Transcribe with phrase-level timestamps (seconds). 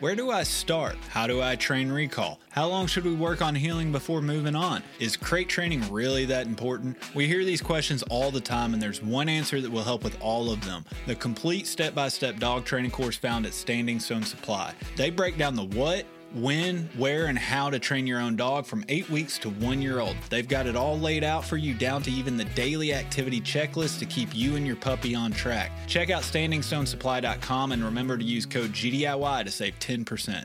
[0.00, 0.96] Where do I start?
[1.10, 2.40] How do I train recall?
[2.48, 4.82] How long should we work on heeling before moving on?
[4.98, 6.96] Is crate training really that important?
[7.14, 10.16] We hear these questions all the time, and there's one answer that will help with
[10.22, 14.22] all of them the complete step by step dog training course found at Standing Stone
[14.22, 14.72] Supply.
[14.96, 18.84] They break down the what, when, where, and how to train your own dog from
[18.88, 20.16] eight weeks to one year old.
[20.28, 23.98] They've got it all laid out for you down to even the daily activity checklist
[24.00, 25.72] to keep you and your puppy on track.
[25.86, 30.44] Check out standingstonesupply.com and remember to use code GDIY to save 10%.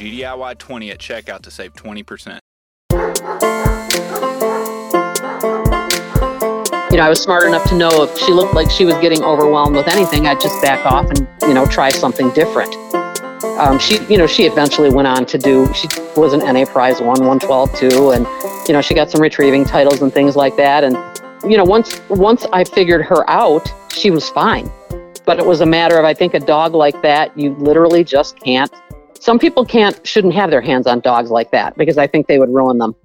[0.01, 2.39] GDIY20 at checkout to save 20%.
[6.91, 9.23] You know, I was smart enough to know if she looked like she was getting
[9.23, 12.75] overwhelmed with anything, I'd just back off and, you know, try something different.
[13.59, 16.99] Um, she, you know, she eventually went on to do, she was an NA Prize
[16.99, 18.25] 1, 112 too, and,
[18.67, 20.83] you know, she got some retrieving titles and things like that.
[20.83, 20.97] And,
[21.43, 24.67] you know, once, once I figured her out, she was fine.
[25.27, 28.39] But it was a matter of, I think, a dog like that, you literally just
[28.39, 28.73] can't
[29.21, 32.39] some people can't shouldn't have their hands on dogs like that because I think they
[32.39, 32.95] would ruin them.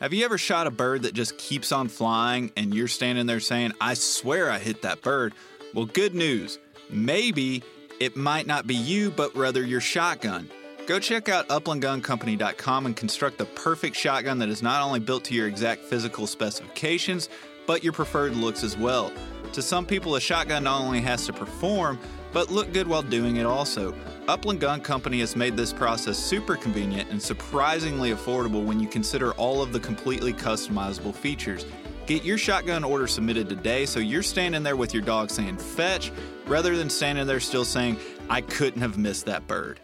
[0.00, 3.40] Have you ever shot a bird that just keeps on flying and you're standing there
[3.40, 5.32] saying, I swear I hit that bird?
[5.74, 6.58] Well, good news.
[6.90, 7.62] Maybe
[7.98, 10.50] it might not be you, but rather your shotgun.
[10.86, 15.34] Go check out uplandguncompany.com and construct the perfect shotgun that is not only built to
[15.34, 17.28] your exact physical specifications,
[17.66, 19.12] but your preferred looks as well.
[19.54, 21.98] To some people, a shotgun not only has to perform,
[22.32, 23.94] but look good while doing it also.
[24.28, 29.32] Upland Gun Company has made this process super convenient and surprisingly affordable when you consider
[29.32, 31.64] all of the completely customizable features.
[32.04, 36.12] Get your shotgun order submitted today so you're standing there with your dog saying fetch
[36.46, 37.96] rather than standing there still saying,
[38.28, 39.80] I couldn't have missed that bird.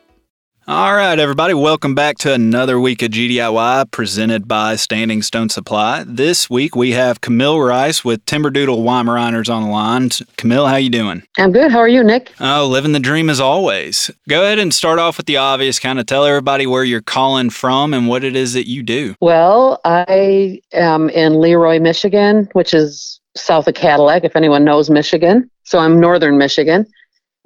[0.67, 6.05] All right, everybody, welcome back to another week of GDIY presented by Standing Stone Supply.
[6.07, 10.09] This week we have Camille Rice with Timberdoodle Weimaraners on the line.
[10.39, 11.23] Camille, how you doing?
[11.37, 11.71] I'm good.
[11.71, 12.33] How are you, Nick?
[12.41, 14.11] Oh, living the dream as always.
[14.27, 15.79] Go ahead and start off with the obvious.
[15.79, 19.17] Kind of tell everybody where you're calling from and what it is that you do.
[19.21, 25.51] Well, I am in Leroy, Michigan, which is south of Cadillac, if anyone knows Michigan.
[25.65, 26.87] So I'm northern Michigan.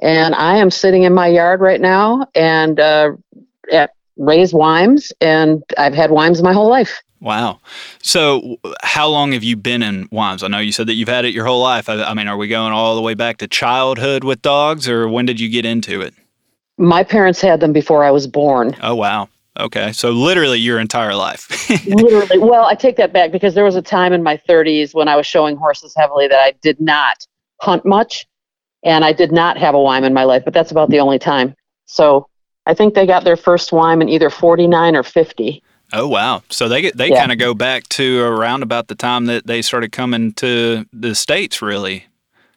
[0.01, 3.13] And I am sitting in my yard right now and uh,
[3.73, 7.03] at raised Weims, and I've had Weims my whole life.
[7.21, 7.61] Wow.
[8.03, 10.45] So, how long have you been in Weims?
[10.45, 11.89] I know you said that you've had it your whole life.
[11.89, 15.09] I, I, mean, are we going all the way back to childhood with dogs, or
[15.09, 16.15] when did you get into it?
[16.77, 18.77] My parents had them before I was born.
[18.83, 19.29] Oh, wow.
[19.59, 19.91] Okay.
[19.91, 21.69] So, literally your entire life.
[21.87, 22.39] literally.
[22.39, 25.17] Well, I take that back because there was a time in my 30s when I
[25.17, 27.27] was showing horses heavily that I did not
[27.61, 28.28] hunt much
[28.85, 31.19] and I did not have a Weim in my life, but that's about the only
[31.19, 31.55] time.
[31.87, 32.29] So
[32.67, 35.63] I think they got their first Weim in either 49 or 50.
[35.95, 36.43] Oh wow!
[36.51, 37.19] So they they yeah.
[37.19, 41.15] kind of go back to around about the time that they started coming to the
[41.15, 42.05] states, really.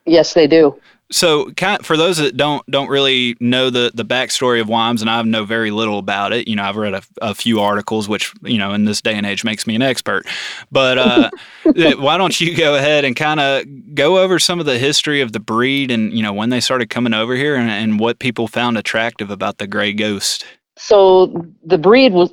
[0.05, 0.77] Yes, they do.
[1.11, 1.51] So,
[1.83, 5.43] for those that don't don't really know the the backstory of Weims, and I know
[5.43, 6.47] very little about it.
[6.47, 9.25] You know, I've read a, a few articles, which you know in this day and
[9.25, 10.25] age makes me an expert.
[10.71, 11.29] But uh,
[11.97, 15.33] why don't you go ahead and kind of go over some of the history of
[15.33, 18.47] the breed, and you know when they started coming over here, and, and what people
[18.47, 20.45] found attractive about the gray ghost.
[20.77, 22.31] So the breed was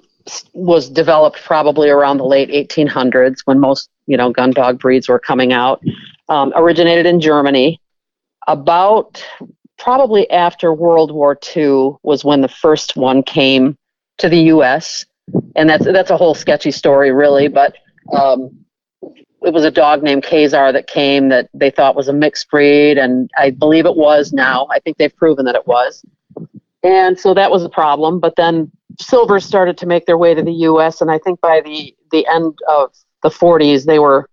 [0.53, 5.19] was developed probably around the late 1800s when most you know gun dog breeds were
[5.19, 5.83] coming out.
[6.29, 7.81] Um, originated in Germany
[8.49, 9.25] about
[9.79, 13.79] probably after World War II was when the first one came
[14.19, 15.07] to the U.S.
[15.55, 17.49] And that's that's a whole sketchy story, really.
[17.49, 17.77] But
[18.13, 18.65] um,
[19.43, 22.99] it was a dog named Kazar that came that they thought was a mixed breed,
[22.99, 24.33] and I believe it was.
[24.33, 26.05] Now I think they've proven that it was.
[26.83, 28.21] And so that was a problem.
[28.21, 28.71] But then
[29.01, 32.27] silvers started to make their way to the U.S., and I think by the the
[32.27, 34.29] end of the 40s, they were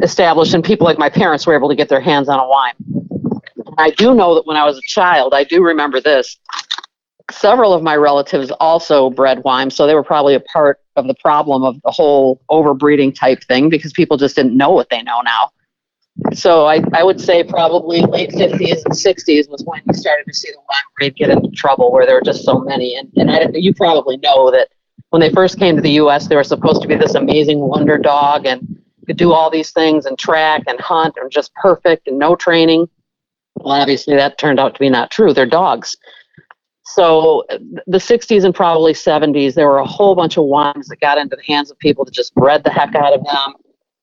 [0.00, 2.97] established, and people like my parents were able to get their hands on a Weim.
[3.78, 6.36] I do know that when I was a child, I do remember this.
[7.30, 11.14] Several of my relatives also bred Weim, so they were probably a part of the
[11.22, 15.20] problem of the whole overbreeding type thing because people just didn't know what they know
[15.20, 15.50] now.
[16.34, 20.34] So I, I would say probably late 50s and 60s was when you started to
[20.34, 22.96] see the Weim breed get into trouble where there were just so many.
[22.96, 24.68] And, and I, you probably know that
[25.10, 27.98] when they first came to the U.S., they were supposed to be this amazing wonder
[27.98, 32.18] dog and could do all these things and track and hunt and just perfect and
[32.18, 32.88] no training.
[33.60, 35.32] Well, obviously that turned out to be not true.
[35.32, 35.96] They're dogs.
[36.84, 37.44] So
[37.86, 41.36] the 60s and probably 70s, there were a whole bunch of Weims that got into
[41.36, 43.54] the hands of people that just bred the heck out of them.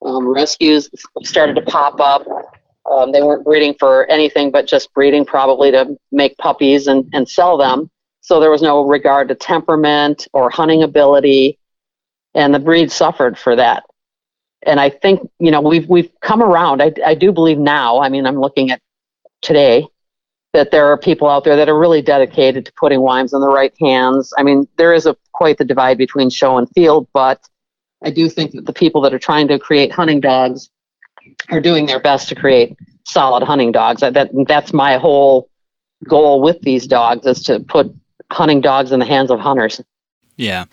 [0.05, 0.89] Um, rescues
[1.23, 2.27] started to pop up.
[2.89, 7.27] Um, they weren't breeding for anything but just breeding probably to make puppies and, and
[7.27, 7.89] sell them.
[8.21, 11.59] So there was no regard to temperament or hunting ability,
[12.33, 13.83] and the breed suffered for that.
[14.65, 16.81] And I think you know we've we've come around.
[16.81, 17.99] I, I do believe now.
[17.99, 18.81] I mean, I'm looking at
[19.45, 19.87] today
[20.53, 23.47] that there are people out there that are really dedicated to putting Weims in the
[23.47, 24.33] right hands.
[24.37, 27.47] I mean, there is a quite the divide between show and field, but
[28.03, 30.69] I do think that the people that are trying to create hunting dogs
[31.49, 34.01] are doing their best to create solid hunting dogs.
[34.01, 35.49] That that's my whole
[36.07, 37.93] goal with these dogs is to put
[38.31, 39.81] hunting dogs in the hands of hunters.
[40.37, 40.65] Yeah.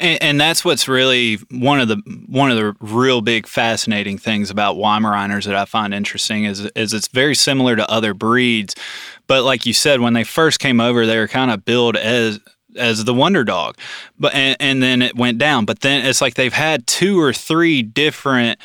[0.00, 4.50] And, and, that's what's really one of the one of the real big fascinating things
[4.50, 8.74] about Weimaraners that I find interesting is is it's very similar to other breeds,
[9.26, 12.40] but like you said, when they first came over, they were kind of billed as
[12.76, 13.76] as the wonder dog,
[14.18, 15.66] but and, and then it went down.
[15.66, 18.58] But then it's like they've had two or three different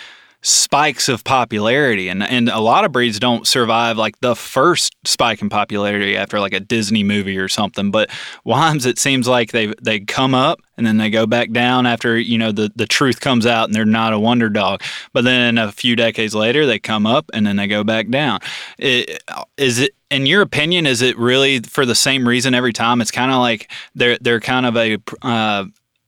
[0.45, 5.41] spikes of popularity and and a lot of breeds don't survive like the first spike
[5.41, 8.11] in popularity after like a Disney movie or something but
[8.45, 12.15] Weims it seems like they they come up and then they go back down after
[12.15, 14.83] you know the the truth comes out and they're not a wonder dog
[15.13, 18.39] but then a few decades later they come up and then they go back down.
[18.77, 19.23] It,
[19.57, 23.01] is it in your opinion is it really for the same reason every time?
[23.01, 25.65] It's kind of like they're they're kind of a uh,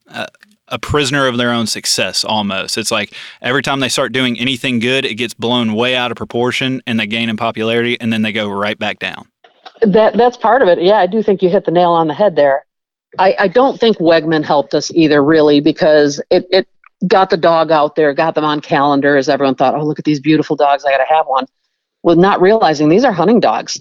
[0.08, 0.28] uh,
[0.70, 2.78] a prisoner of their own success almost.
[2.78, 6.18] It's like every time they start doing anything good, it gets blown way out of
[6.18, 9.28] proportion and they gain in popularity and then they go right back down.
[9.82, 10.82] That that's part of it.
[10.82, 12.66] Yeah, I do think you hit the nail on the head there.
[13.20, 16.68] I, I don't think Wegman helped us either really because it, it
[17.08, 19.30] got the dog out there, got them on calendars.
[19.30, 21.46] Everyone thought, oh look at these beautiful dogs, I gotta have one.
[22.04, 23.80] With not realizing these are hunting dogs.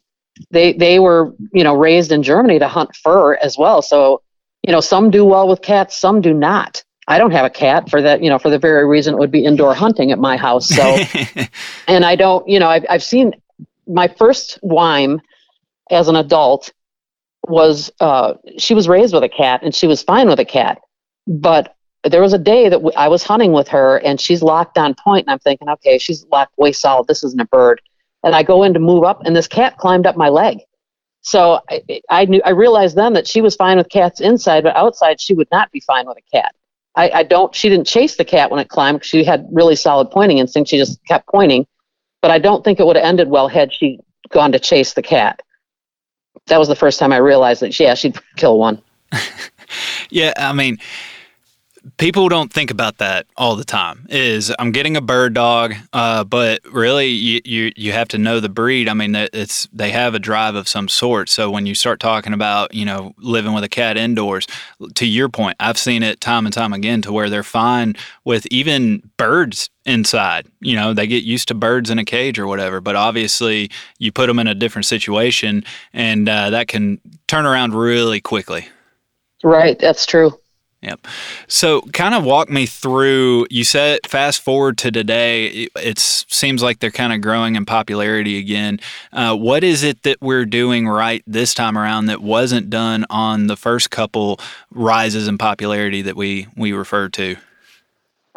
[0.50, 3.80] They they were, you know, raised in Germany to hunt fur as well.
[3.80, 4.22] So
[4.66, 6.82] you know, some do well with cats, some do not.
[7.08, 9.30] I don't have a cat for that, you know, for the very reason it would
[9.30, 10.68] be indoor hunting at my house.
[10.68, 10.98] So,
[11.88, 13.32] and I don't, you know, I've, I've seen
[13.86, 15.20] my first Weim
[15.90, 16.72] as an adult
[17.46, 20.78] was, uh, she was raised with a cat and she was fine with a cat.
[21.28, 24.78] But there was a day that w- I was hunting with her and she's locked
[24.78, 27.06] on point and I'm thinking, okay, she's locked way solid.
[27.06, 27.80] This isn't a bird.
[28.24, 30.58] And I go in to move up and this cat climbed up my leg.
[31.26, 34.76] So I, I knew I realized then that she was fine with cats inside, but
[34.76, 36.54] outside she would not be fine with a cat.
[36.94, 37.52] I, I don't.
[37.52, 39.04] She didn't chase the cat when it climbed.
[39.04, 40.70] She had really solid pointing instinct.
[40.70, 41.66] She just kept pointing,
[42.22, 43.98] but I don't think it would have ended well had she
[44.30, 45.42] gone to chase the cat.
[46.46, 47.78] That was the first time I realized that.
[47.78, 48.80] Yeah, she'd kill one.
[50.10, 50.78] yeah, I mean,
[51.98, 56.24] people don't think about that all the time is i'm getting a bird dog uh,
[56.24, 58.88] but really you, you you have to know the breed.
[58.88, 61.28] I mean it's they have a drive of some sort.
[61.28, 64.46] So when you start talking about you know living with a cat indoors
[64.94, 67.94] to your point i've seen it time and time again to where they're fine
[68.24, 70.46] with even birds inside.
[70.60, 74.12] You know they get used to birds in a cage or whatever but obviously you
[74.12, 78.68] put them in a different situation and uh, that can turn around really quickly.
[79.42, 79.78] Right.
[79.78, 80.38] That's true
[80.86, 81.08] Yep.
[81.48, 83.48] So, kind of walk me through.
[83.50, 85.66] You said fast forward to today.
[85.74, 88.78] It seems like they're kind of growing in popularity again.
[89.12, 93.48] Uh, what is it that we're doing right this time around that wasn't done on
[93.48, 94.38] the first couple
[94.70, 97.34] rises in popularity that we we referred to?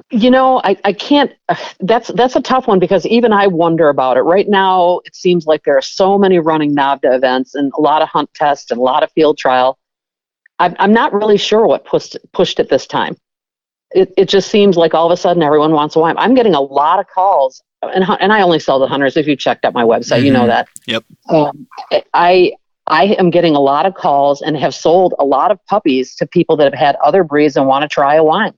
[0.09, 1.31] You know, I, I can't.
[1.81, 4.21] That's that's a tough one because even I wonder about it.
[4.21, 8.01] Right now, it seems like there are so many running NAVHDA events and a lot
[8.01, 9.78] of hunt tests and a lot of field trial
[10.59, 13.15] I'm, I'm not really sure what pushed pushed it this time.
[13.91, 16.15] It, it just seems like all of a sudden everyone wants a Weim.
[16.17, 19.17] I'm getting a lot of calls, and and I only sell to hunters.
[19.17, 20.25] If you checked out my website, mm-hmm.
[20.25, 20.49] you know mm-hmm.
[20.49, 20.67] that.
[20.85, 21.03] Yep.
[21.29, 21.67] Um,
[22.13, 22.53] I
[22.87, 26.27] I am getting a lot of calls and have sold a lot of puppies to
[26.27, 28.53] people that have had other breeds and want to try a Weim.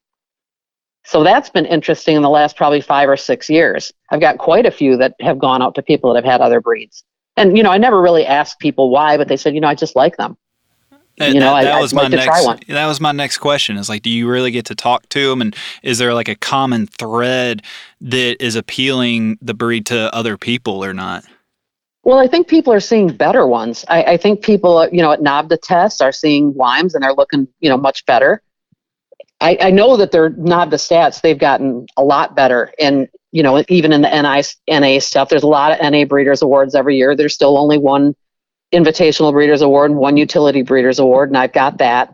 [1.03, 3.91] So that's been interesting in the last probably five or six years.
[4.11, 6.61] I've got quite a few that have gone out to people that have had other
[6.61, 7.03] breeds.
[7.37, 9.75] And, you know, I never really asked people why, but they said, you know, I
[9.75, 10.37] just like them.
[11.17, 12.67] That, you know, that, that I, was my next.
[12.67, 13.77] That was my next question.
[13.77, 16.35] Is like, do you really get to talk to them, and is there like a
[16.35, 17.63] common thread
[17.99, 21.25] that is appealing the breed to other people or not?
[22.03, 23.85] Well, I think people are seeing better ones.
[23.87, 27.13] I, I think people, uh, you know, at NAVHDA tests are seeing Weims and they're
[27.13, 28.41] looking, you know, much better.
[29.39, 33.63] I, I know that their the stats they've gotten a lot better, and you know,
[33.69, 37.15] even in the NI, NA stuff, there's a lot of NA Breeders Awards every year.
[37.15, 38.15] There's still only one
[38.73, 42.13] Invitational Breeders Award and one Utility Breeders Award, and I've got that.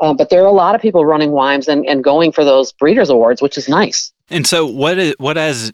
[0.00, 2.72] Um, but there are a lot of people running Weims and, and going for those
[2.72, 4.12] Breeders Awards, which is nice.
[4.28, 5.72] And so, what is what has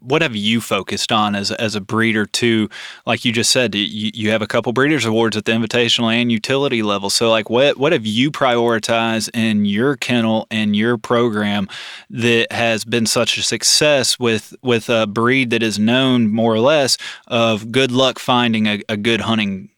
[0.00, 2.68] what have you focused on as as a breeder too?
[3.04, 6.30] Like you just said, you, you have a couple breeders awards at the invitational and
[6.30, 7.10] utility level.
[7.10, 11.68] So like what what have you prioritized in your kennel and your program
[12.10, 16.60] that has been such a success with with a breed that is known more or
[16.60, 16.96] less
[17.26, 19.70] of good luck finding a, a good hunting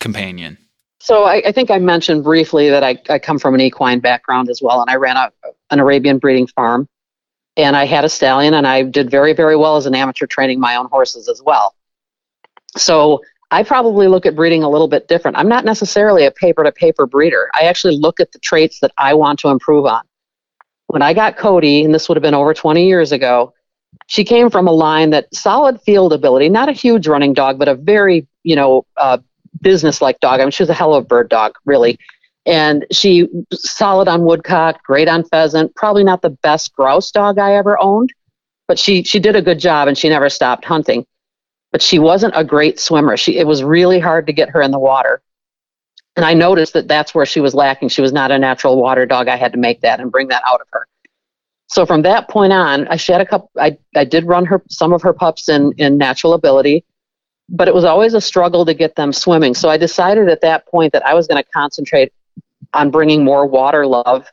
[0.00, 0.58] companion?
[0.98, 4.50] So I, I, think I mentioned briefly that I, I come from an equine background
[4.50, 5.30] as well, and I ran a,
[5.70, 6.88] an Arabian breeding farm
[7.56, 10.60] and I had a stallion, and I did very, very well as an amateur training
[10.60, 11.74] my own horses as well.
[12.76, 15.36] So I probably look at breeding a little bit different.
[15.36, 17.48] I'm not necessarily a paper to paper breeder.
[17.54, 20.02] I actually look at the traits that I want to improve on.
[20.88, 23.54] When I got Cody, and this would have been over 20 years ago,
[24.06, 27.68] she came from a line that solid field ability, not a huge running dog, but
[27.68, 29.18] a very, you know, uh,
[29.60, 30.40] business like dog.
[30.40, 31.98] I mean, she was a hell of a bird dog, really.
[32.46, 35.74] And she solid on woodcock, great on pheasant.
[35.74, 38.12] Probably not the best grouse dog I ever owned,
[38.68, 41.04] but she she did a good job and she never stopped hunting.
[41.72, 43.16] But she wasn't a great swimmer.
[43.16, 45.20] She it was really hard to get her in the water.
[46.14, 47.88] And I noticed that that's where she was lacking.
[47.88, 49.28] She was not a natural water dog.
[49.28, 50.86] I had to make that and bring that out of her.
[51.66, 53.50] So from that point on, I shed a couple.
[53.58, 56.84] I I did run her some of her pups in in natural ability,
[57.48, 59.54] but it was always a struggle to get them swimming.
[59.54, 62.12] So I decided at that point that I was going to concentrate
[62.72, 64.26] on bringing more water love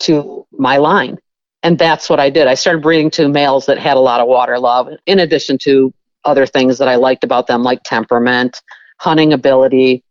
[0.00, 1.18] to my line.
[1.62, 2.46] And that's what I did.
[2.46, 5.92] I started breeding to males that had a lot of water love, in addition to
[6.24, 8.62] other things that I liked about them, like temperament,
[8.98, 10.02] hunting ability.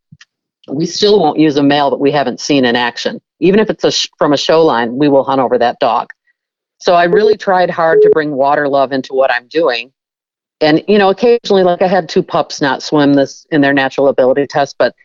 [0.71, 3.19] We still won't use a male that we haven't seen in action.
[3.39, 6.09] Even if it's a sh- from a show line, we will hunt over that dog.
[6.79, 9.91] So I really tried hard to bring water love into what I'm doing.
[10.61, 14.07] And, you know, occasionally, like I had two pups not swim this in their natural
[14.07, 14.95] ability test, but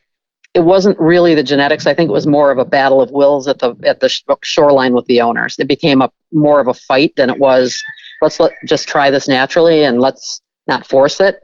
[0.55, 1.87] it wasn't really the genetics.
[1.87, 4.09] I think it was more of a battle of wills at the at the
[4.43, 5.59] shoreline with the owners.
[5.59, 7.83] It became a more of a fight than it was.
[8.23, 11.41] Let's let just try this naturally and let's not force it.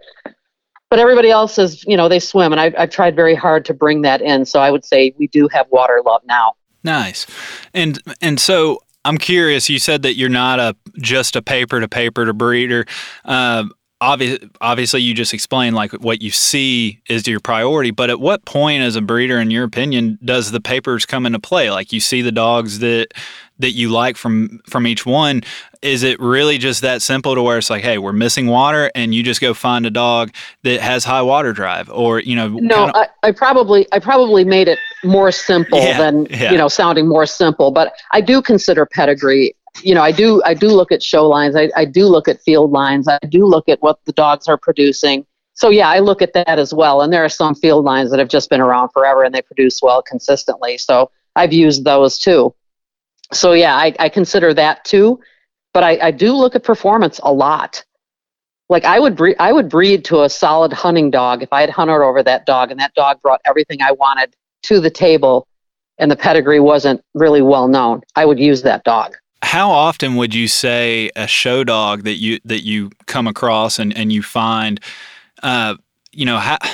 [0.89, 3.75] But everybody else is, you know, they swim, and I've, I've tried very hard to
[3.75, 4.45] bring that in.
[4.45, 6.55] So I would say we do have water love now.
[6.83, 7.27] Nice,
[7.75, 9.69] and and so I'm curious.
[9.69, 12.87] You said that you're not a just a paper to paper to breeder.
[13.25, 13.65] Uh,
[14.01, 18.45] obvious, obviously you just explained like what you see is your priority but at what
[18.45, 21.71] point as a breeder in your opinion does the papers come into play?
[21.71, 23.13] Like you see the dogs that
[23.59, 25.43] that you like from from each one.
[25.83, 29.15] Is it really just that simple to where it's like hey we're missing water and
[29.15, 31.91] you just go find a dog that has high water drive?
[31.91, 32.97] Or you know no kinda...
[32.97, 36.51] I, I probably i probably made it more simple yeah, than yeah.
[36.51, 40.55] you know sounding more simple but i do consider pedigree you know, I do I
[40.55, 41.57] do look at show lines.
[41.57, 43.09] I, I do look at field lines.
[43.09, 45.27] I do look at what the dogs are producing.
[45.55, 47.03] So yeah, I look at that as well.
[47.03, 49.81] And there are some field lines that have just been around forever and they produce
[49.83, 50.79] well consistently.
[50.79, 52.55] So I've used those too.
[53.33, 55.21] So yeah, I, I consider that too.
[55.73, 57.85] But I, I do look at performance a lot.
[58.69, 62.03] Like I would I would breed to a solid hunting dog if I had hunted
[62.03, 64.35] over that dog and that dog brought everything I wanted
[64.65, 65.47] to the table
[65.99, 68.01] and the pedigree wasn't really well known.
[68.17, 72.41] I would use that dog how often would you say a show dog that you
[72.45, 74.81] that you come across and, and you find
[75.43, 75.75] uh,
[76.13, 76.59] you know how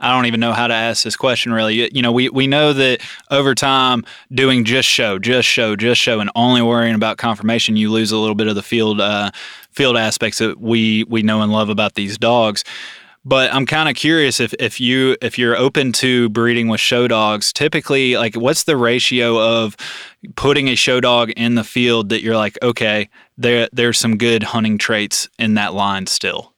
[0.00, 1.92] I don't even know how to ask this question really.
[1.92, 3.00] You know, we, we know that
[3.32, 7.90] over time doing just show, just show, just show, and only worrying about conformation, you
[7.90, 9.32] lose a little bit of the field uh,
[9.72, 12.62] field aspects that we we know and love about these dogs.
[13.28, 17.06] But I'm kind of curious if, if you if you're open to breeding with show
[17.06, 19.76] dogs, typically like what's the ratio of
[20.34, 24.42] putting a show dog in the field that you're like, okay, there there's some good
[24.42, 26.54] hunting traits in that line still.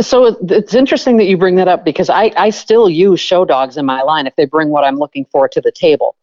[0.00, 3.76] So it's interesting that you bring that up because I, I still use show dogs
[3.76, 6.16] in my line if they bring what I'm looking for to the table.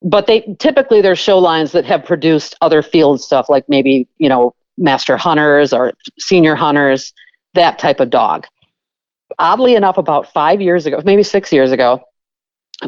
[0.00, 4.30] But they typically they're show lines that have produced other field stuff like maybe, you
[4.30, 7.12] know, master hunters or senior hunters,
[7.52, 8.46] that type of dog
[9.38, 12.02] oddly enough, about five years ago, maybe six years ago,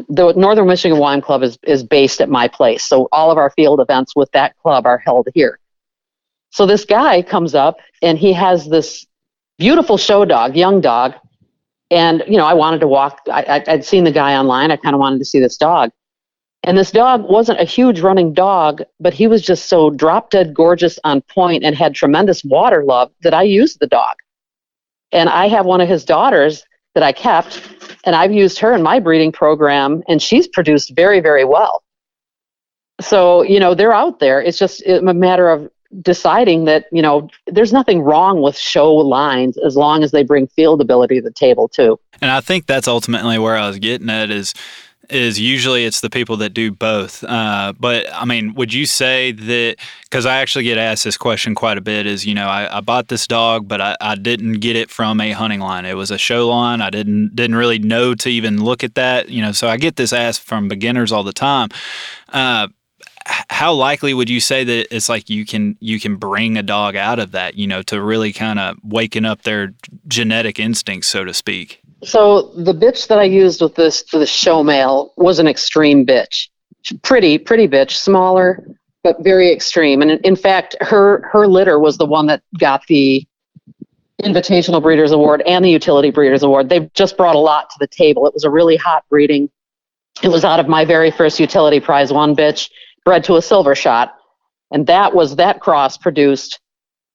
[0.07, 2.83] the Northern Michigan Weim Club is, is based at my place.
[2.83, 5.59] So all of our field events with that club are held here.
[6.51, 9.05] So this guy comes up and he has this
[9.57, 11.13] beautiful show dog, young dog.
[11.91, 14.71] And, you know, I wanted to walk, I, I'd seen the guy online.
[14.71, 15.91] I kind of wanted to see this dog.
[16.63, 20.53] And this dog wasn't a huge running dog, but he was just so drop dead
[20.53, 24.17] gorgeous on point and had tremendous water love that I used the dog.
[25.11, 26.63] And I have one of his daughters
[26.93, 27.61] that I kept,
[28.05, 31.83] and I've used her in my breeding program, and she's produced very, very well.
[33.01, 34.41] So, you know, they're out there.
[34.41, 35.69] It's just a matter of
[36.01, 40.47] deciding that, you know, there's nothing wrong with show lines as long as they bring
[40.47, 41.99] field ability to the table, too.
[42.21, 44.53] And I think that's ultimately where I was getting at is
[45.09, 47.23] is usually it's the people that do both.
[47.23, 49.75] Uh, but I mean, would you say that?
[50.03, 52.05] Because I actually get asked this question quite a bit.
[52.05, 55.21] Is you know, I, I bought this dog, but I, I, didn't get it from
[55.21, 55.85] a hunting line.
[55.85, 56.81] It was a show line.
[56.81, 59.29] I didn't didn't really know to even look at that.
[59.29, 61.69] You know, so I get this asked from beginners all the time.
[62.29, 62.67] Uh,
[63.49, 66.95] how likely would you say that it's like you can you can bring a dog
[66.95, 69.73] out of that you know to really kind of waking up their
[70.07, 74.25] genetic instincts so to speak so the bitch that I used with this for the
[74.25, 76.49] show male was an extreme bitch.
[77.03, 78.65] Pretty, pretty bitch, smaller,
[79.03, 80.01] but very extreme.
[80.01, 83.25] And in fact, her her litter was the one that got the
[84.23, 86.69] Invitational Breeders Award and the Utility Breeders Award.
[86.69, 88.27] They've just brought a lot to the table.
[88.27, 89.49] It was a really hot breeding.
[90.21, 92.69] It was out of my very first utility prize one bitch,
[93.05, 94.15] bred to a silver shot.
[94.71, 96.59] And that was that cross produced.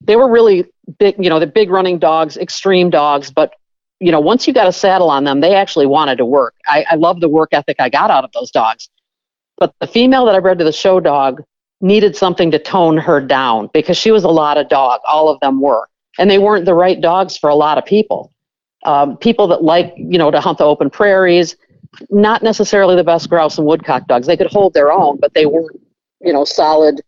[0.01, 0.65] They were really
[0.97, 3.53] big, you know, the big running dogs, extreme dogs, but
[3.99, 6.53] you know, once you got a saddle on them, they actually wanted to work.
[6.67, 8.89] I, I love the work ethic I got out of those dogs.
[9.57, 11.41] But the female that I bred to the show dog
[11.81, 14.99] needed something to tone her down because she was a lot of dog.
[15.07, 15.87] All of them were.
[16.17, 18.31] And they weren't the right dogs for a lot of people.
[18.83, 21.55] Um, people that like, you know, to hunt the open prairies,
[22.09, 24.27] not necessarily the best grouse and woodcock dogs.
[24.27, 25.79] They could hold their own, but they weren't,
[26.21, 27.01] you know, solid.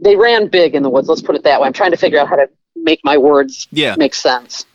[0.00, 1.08] They ran big in the woods.
[1.08, 1.66] Let's put it that way.
[1.66, 3.94] I'm trying to figure out how to make my words yeah.
[3.96, 4.66] make sense.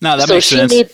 [0.00, 0.72] No, that so makes sense.
[0.72, 0.90] Need,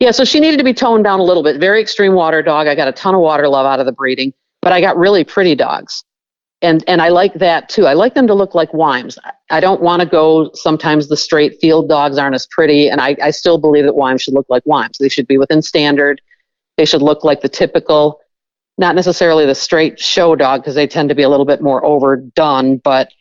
[0.00, 1.58] yeah, so she needed to be toned down a little bit.
[1.58, 2.66] Very extreme water dog.
[2.66, 5.24] I got a ton of water love out of the breeding, but I got really
[5.24, 6.04] pretty dogs.
[6.60, 7.86] And and I like that too.
[7.86, 9.16] I like them to look like Weims.
[9.50, 13.16] I don't want to go sometimes the straight field dogs aren't as pretty, and I,
[13.22, 14.98] I still believe that Weims should look like Weims.
[14.98, 16.20] They should be within standard.
[16.76, 18.20] They should look like the typical,
[18.76, 21.84] not necessarily the straight show dog, because they tend to be a little bit more
[21.84, 23.12] overdone, but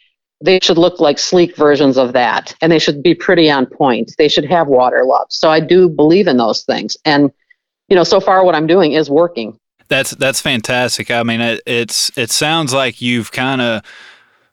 [0.42, 4.14] they should look like sleek versions of that and they should be pretty on point.
[4.18, 5.28] They should have water love.
[5.30, 6.98] So i do believe in those things.
[7.06, 7.32] And
[7.90, 9.58] you know so far what i'm doing is working.
[9.88, 11.10] That's that's fantastic.
[11.12, 13.82] I mean it, it's it sounds like you've kind of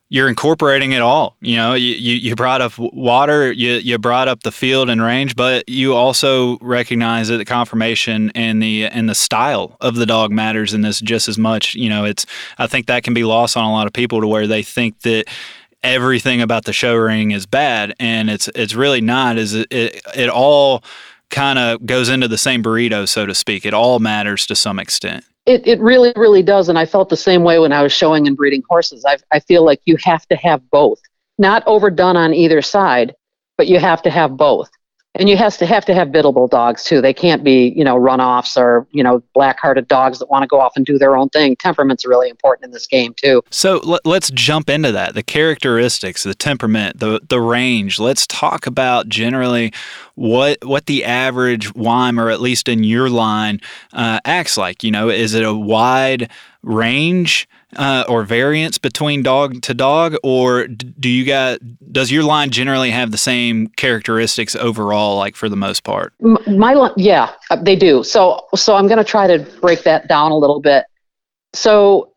[0.07, 1.35] you're incorporating it all.
[1.41, 5.01] You know you, you, you brought up water you, you brought up the field and
[5.01, 10.05] range but you also recognize that the conformation and the and the style of the
[10.05, 11.75] dog matters in this just as much.
[11.75, 12.25] You know it's
[12.57, 15.01] i think that can be lost on a lot of people to where they think
[15.01, 15.25] that
[15.85, 19.37] everything about the show ring is bad, and it's it's really not.
[19.37, 20.83] Is it it, it all
[21.29, 23.65] kind of goes into the same burrito, so to speak.
[23.65, 25.23] It all matters to some extent.
[25.45, 26.69] It, it really, really does.
[26.69, 29.05] And I felt the same way when I was showing and breeding horses.
[29.05, 30.99] I, I feel like you have to have both,
[31.37, 33.13] not overdone on either side,
[33.57, 34.69] but you have to have both
[35.15, 37.01] and you has to have to have biddable dogs too.
[37.01, 40.59] They can't be, you know, runoffs or you know, black-hearted dogs that want to go
[40.59, 41.55] off and do their own thing.
[41.55, 43.41] Temperament's really important in this game too.
[43.49, 45.13] So let, us jump into that.
[45.13, 47.99] The characteristics, the temperament, the the range.
[47.99, 49.73] Let's talk about generally
[50.15, 53.61] what what the average Weim, or at least in your line,
[53.93, 54.83] uh, acts like.
[54.83, 56.29] You know, is it a wide
[56.63, 57.47] range?
[57.77, 61.59] Uh, or variance between dog to dog, or do you got
[61.91, 66.13] does your line generally have the same characteristics overall, like for the most part?
[66.19, 68.01] My line, yeah, uh, they do.
[68.03, 70.85] So so I'm going to try to break that down a little bit.
[71.53, 72.13] So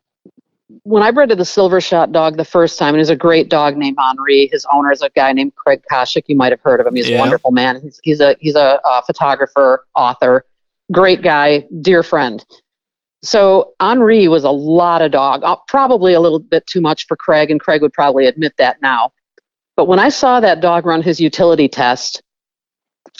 [0.83, 3.49] when I bred to the silver shot dog the first time, and he's a great
[3.49, 4.49] dog named Henri.
[4.51, 6.23] His owner is a guy named Craig Koshyk.
[6.27, 6.95] You might have heard of him.
[6.95, 7.17] He's yeah.
[7.17, 7.81] a wonderful man.
[7.81, 10.45] He's, he's a he's a, a photographer, author,
[10.91, 12.45] great guy, dear friend.
[13.21, 17.17] So Henri was a lot of dog, uh, probably a little bit too much for
[17.17, 19.11] Craig, and Craig would probably admit that now.
[19.75, 22.21] But when I saw that dog run his utility test,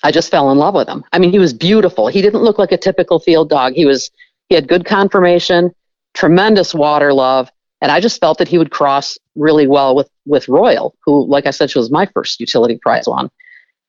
[0.04, 1.04] I just fell in love with him.
[1.12, 2.08] I mean, he was beautiful.
[2.08, 3.74] He didn't look like a typical field dog.
[3.74, 4.10] He was
[4.48, 5.72] he had good conformation,
[6.14, 10.48] tremendous water love, and I just felt that he would cross really well with with
[10.48, 13.30] Royal, who, like I said, she was my first utility prize one.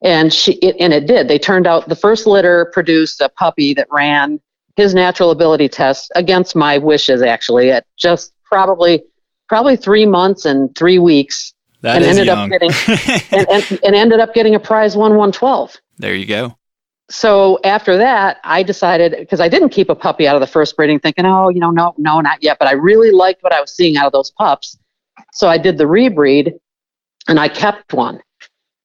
[0.03, 1.29] And she it, and it did.
[1.29, 4.41] They turned out the first litter produced a puppy that ran
[4.81, 9.03] his natural ability test against my wishes actually at just probably
[9.49, 11.53] probably three months and three weeks.
[11.83, 12.39] That and ended young.
[12.39, 12.71] up getting
[13.39, 16.57] and, and, and, ended up getting a prize one 112 there you go.
[17.11, 20.77] So after that i decided because i didn't keep a puppy out of the first
[20.77, 23.61] breeding thinking oh you know no no not yet but i really liked what i
[23.61, 24.79] was seeing out of those pups.
[25.33, 26.53] So i did the rebreed
[27.29, 28.21] and i kept one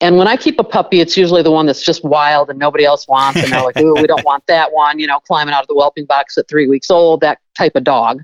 [0.06, 2.86] and when I keep a puppy, it's usually the one that's just wild and nobody
[2.86, 3.42] else wants.
[3.42, 5.74] And they're like, ooh, we don't want that one, you know, climbing out of the
[5.74, 8.22] whelping box at three weeks old, that type of dog.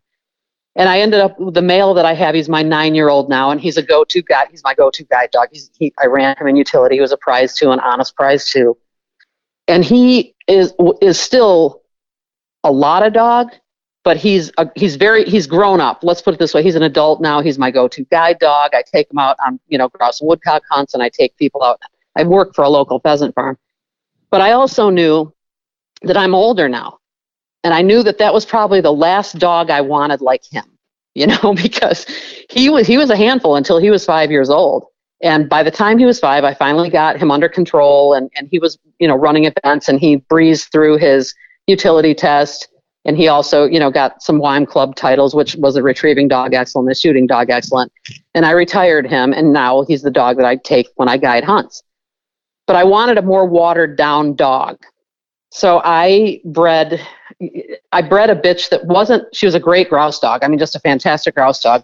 [0.76, 2.36] And I ended up the male that I have.
[2.36, 4.46] He's my nine year old now, and he's a go to guy.
[4.52, 5.48] He's my go to guide dog.
[5.52, 6.98] He's, he, I ran him in utility.
[6.98, 8.78] He was a prize too, an honest prize too.
[9.68, 11.82] And he is is still
[12.64, 13.50] a lot of dog,
[14.04, 16.04] but he's a, he's very he's grown up.
[16.04, 17.42] Let's put it this way: he's an adult now.
[17.42, 18.72] He's my go-to guide dog.
[18.74, 21.82] I take him out on you know grouse woodcock hunts, and I take people out.
[22.16, 23.58] I work for a local pheasant farm,
[24.30, 25.32] but I also knew
[26.04, 27.00] that I'm older now,
[27.64, 30.66] and I knew that that was probably the last dog I wanted like him,
[31.16, 32.06] you know, because
[32.50, 34.86] he was he was a handful until he was five years old.
[35.24, 38.48] And by the time he was five, I finally got him under control, and and
[38.50, 41.36] he was you know running events, and he breezed through his
[41.68, 42.68] utility test.
[43.06, 46.54] And he also, you know, got some Weim Club titles, which was a retrieving dog
[46.54, 47.92] excellent, a shooting dog excellent.
[48.36, 51.44] And I retired him, and now he's the dog that I take when I guide
[51.44, 51.82] hunts.
[52.68, 54.78] But I wanted a more watered down dog.
[55.52, 57.06] So I bred
[57.92, 60.44] I bred a bitch that wasn't she was a great grouse dog.
[60.44, 61.84] I mean just a fantastic grouse dog.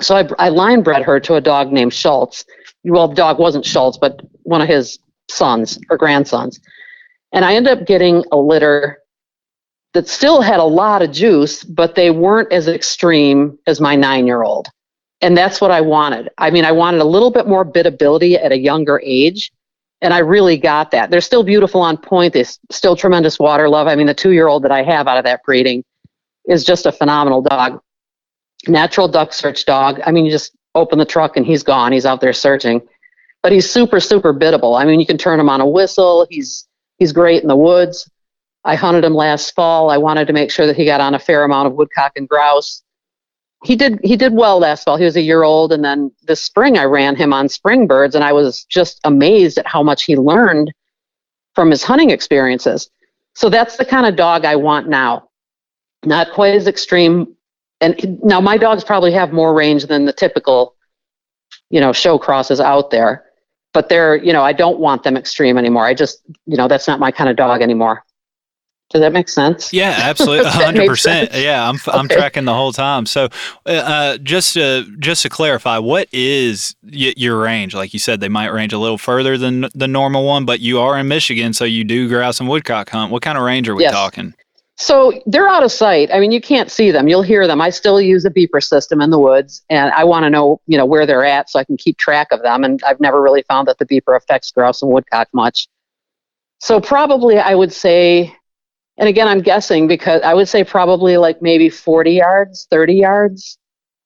[0.00, 2.46] So I, I line bred her to a dog named Schultz.
[2.84, 4.98] Well, the dog wasn't Schultz, but one of his
[5.28, 6.60] sons or grandsons.
[7.32, 8.98] And I ended up getting a litter
[9.98, 14.28] that still had a lot of juice, but they weren't as extreme as my nine
[14.28, 14.68] year old.
[15.20, 16.28] And that's what I wanted.
[16.38, 19.50] I mean, I wanted a little bit more biddability at a younger age.
[20.00, 21.10] And I really got that.
[21.10, 22.32] They're still beautiful on point.
[22.32, 23.88] They still tremendous water love.
[23.88, 25.82] I mean, the two year old that I have out of that breeding
[26.44, 27.80] is just a phenomenal dog.
[28.68, 30.00] Natural duck search dog.
[30.06, 31.90] I mean, you just open the truck and he's gone.
[31.90, 32.82] He's out there searching.
[33.42, 34.76] But he's super, super biddable.
[34.76, 36.24] I mean, you can turn him on a whistle.
[36.30, 38.08] He's he's great in the woods.
[38.68, 39.88] I hunted him last fall.
[39.88, 42.28] I wanted to make sure that he got on a fair amount of woodcock and
[42.28, 42.82] grouse.
[43.64, 44.98] He did he did well last fall.
[44.98, 48.14] He was a year old, and then this spring I ran him on spring birds,
[48.14, 50.70] and I was just amazed at how much he learned
[51.54, 52.90] from his hunting experiences.
[53.34, 55.30] So that's the kind of dog I want now.
[56.04, 57.34] Not quite as extreme.
[57.80, 60.76] And now my dogs probably have more range than the typical,
[61.70, 63.24] you know, show crosses out there.
[63.72, 65.86] But they're, you know, I don't want them extreme anymore.
[65.86, 68.04] I just, you know, that's not my kind of dog anymore.
[68.90, 69.72] Does that make sense?
[69.72, 71.30] Yeah, absolutely, hundred percent.
[71.34, 71.90] Yeah, I'm okay.
[71.92, 73.04] I'm tracking the whole time.
[73.04, 73.28] So,
[73.66, 77.74] uh, uh, just to just to clarify, what is y- your range?
[77.74, 80.80] Like you said, they might range a little further than the normal one, but you
[80.80, 83.12] are in Michigan, so you do grouse and woodcock hunt.
[83.12, 83.92] What kind of range are we yes.
[83.92, 84.34] talking?
[84.80, 86.08] So they're out of sight.
[86.12, 87.08] I mean, you can't see them.
[87.08, 87.60] You'll hear them.
[87.60, 90.78] I still use a beeper system in the woods, and I want to know, you
[90.78, 92.62] know, where they're at so I can keep track of them.
[92.64, 95.68] And I've never really found that the beeper affects grouse and woodcock much.
[96.60, 98.34] So probably I would say
[98.98, 103.56] and again, I'm guessing because I would say probably like maybe 40 yards, 30 yards.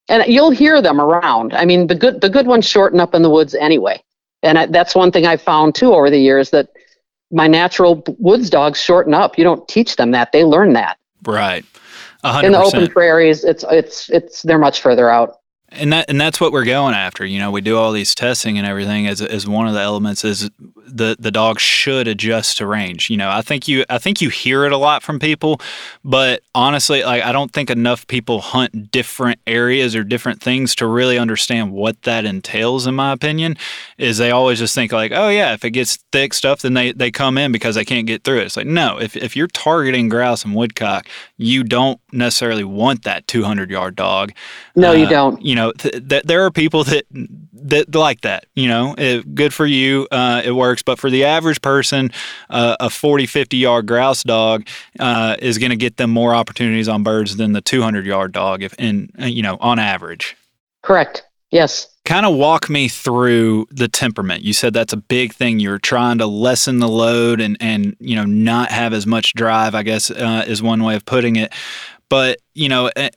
[0.09, 1.55] And you'll hear them around.
[1.55, 4.03] I mean, the good the good ones shorten up in the woods anyway.
[4.43, 6.69] And I, that's one thing I've found too over the years that
[7.31, 9.39] my natural woods dogs shorten up.
[9.39, 10.99] You don't teach them that; they learn that.
[11.25, 11.65] Right.
[12.25, 12.45] 100%.
[12.45, 15.39] In the open prairies, it's it's it's they're much further out
[15.75, 17.25] and that and that's what we're going after.
[17.25, 20.25] You know, we do all these testing and everything as as one of the elements
[20.25, 20.51] is
[20.87, 23.11] the the dog should adjust to range.
[23.11, 25.61] You know, I think you I think you hear it a lot from people,
[26.05, 30.87] but honestly, like I don't think enough people hunt different areas or different things to
[30.87, 32.87] really understand what that entails.
[32.87, 33.57] In my opinion,
[33.99, 36.93] is they always just think like, oh yeah, if it gets thick stuff, then they
[36.93, 38.45] they come in because they can't get through it.
[38.45, 43.27] It's like no, if if you're targeting grouse and woodcock, you don't necessarily want that
[43.27, 44.33] 200 yard dog.
[44.77, 45.43] No, uh, you don't.
[45.43, 47.05] You know, th- th- there are people that
[47.69, 48.47] that like that.
[48.55, 50.83] You know, it, good for you, uh, it works.
[50.83, 52.11] But for the average person,
[52.51, 54.67] uh, a 40, 50 yard grouse dog
[54.99, 58.63] uh, is going to get them more opportunities on birds than the 200 yard dog,
[58.63, 60.37] if in uh, you know on average.
[60.83, 61.23] Correct.
[61.51, 61.89] Yes.
[62.05, 64.43] Kind of walk me through the temperament.
[64.43, 65.61] You said that's a big thing.
[65.61, 69.75] You're trying to lessen the load and and you know not have as much drive.
[69.75, 71.53] I guess uh, is one way of putting it.
[72.09, 73.11] But you know, eh,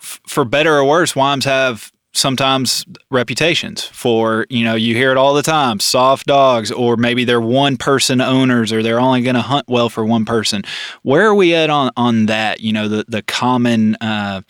[0.00, 5.34] for better or worse, Weims have sometimes reputations for you know you hear it all
[5.34, 9.42] the time soft dogs or maybe they're one person owners or they're only going to
[9.42, 10.62] hunt well for one person.
[11.02, 12.60] Where are we at on on that?
[12.60, 14.42] You know the the common uh,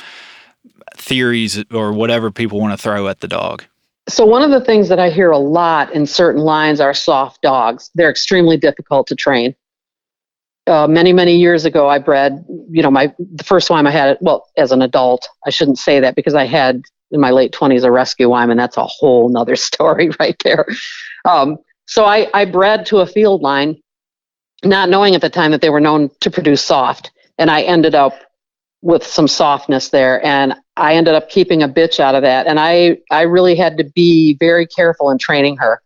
[0.95, 3.65] theories or whatever people want to throw at the dog.
[4.09, 7.43] So one of the things that i hear a lot in certain lines are soft
[7.43, 7.91] dogs.
[7.95, 9.55] They're extremely difficult to train.
[10.67, 14.11] Uh, many many years ago i bred you know my the first time i had
[14.11, 17.53] it well as an adult i shouldn't say that because i had in my late
[17.53, 18.57] 20s a rescue Wyman.
[18.57, 20.67] That's a whole nother story right there.
[21.25, 23.81] Um, so I, I bred to a field line,
[24.65, 27.11] not knowing at the time that they were known to produce soft.
[27.39, 28.21] And I ended up
[28.83, 30.25] with some softness there.
[30.25, 32.47] And I ended up keeping a bitch out of that.
[32.47, 35.83] And I, I really had to be very careful in training her.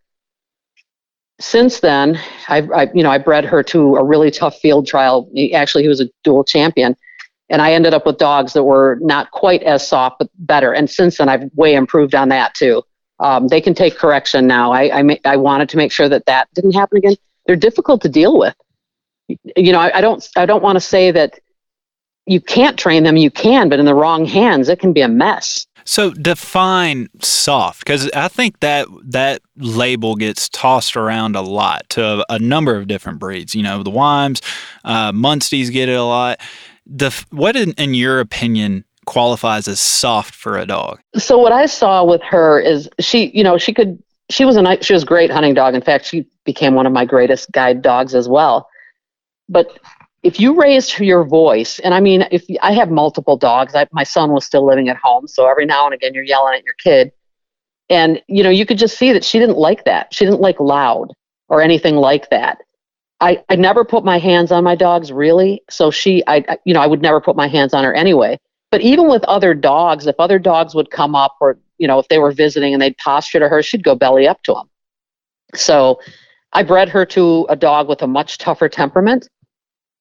[1.41, 5.31] Since then, I, I, you know, I bred her to a really tough field trial.
[5.55, 6.97] Actually, he was a dual champion
[7.49, 10.73] and I ended up with dogs that were not quite as soft, but better.
[10.73, 12.83] And since then, I've way improved on that too.
[13.21, 14.73] Um, they can take correction now.
[14.73, 17.15] I I, ma- I, wanted to make sure that that didn't happen again.
[17.47, 18.55] They're difficult to deal with.
[19.57, 21.39] You know, I, I don't I don't want to say that
[22.27, 23.17] you can't train them.
[23.17, 25.67] You can, but in the wrong hands, it can be a mess.
[25.85, 32.21] So define soft because I think that that label gets tossed around a lot to
[32.21, 33.55] a, a number of different breeds.
[33.55, 34.43] You know, the Weims,
[34.85, 36.41] uh, Munsties get it a lot
[36.87, 41.01] The what, in, in your opinion, qualifies as soft for a dog?
[41.17, 44.83] So what I saw with her is she, you know, she could she was a
[44.83, 45.75] she was a great hunting dog.
[45.75, 48.69] In fact, she became one of my greatest guide dogs as well.
[49.49, 49.79] But
[50.23, 54.05] if you raised your voice, and I mean, if I have multiple dogs, I, my
[54.05, 56.75] son was still living at home, so every now and again you're yelling at your
[56.75, 57.13] kid,
[57.91, 60.15] and you know you could just see that she didn't like that.
[60.15, 61.13] She didn't like loud
[61.49, 62.59] or anything like that.
[63.23, 66.81] I, I never put my hands on my dogs really, so she, I, you know,
[66.81, 68.37] I would never put my hands on her anyway.
[68.73, 72.09] But even with other dogs, if other dogs would come up or, you know, if
[72.09, 74.69] they were visiting and they'd posture to her, she'd go belly up to them.
[75.55, 76.01] So
[76.53, 79.29] I bred her to a dog with a much tougher temperament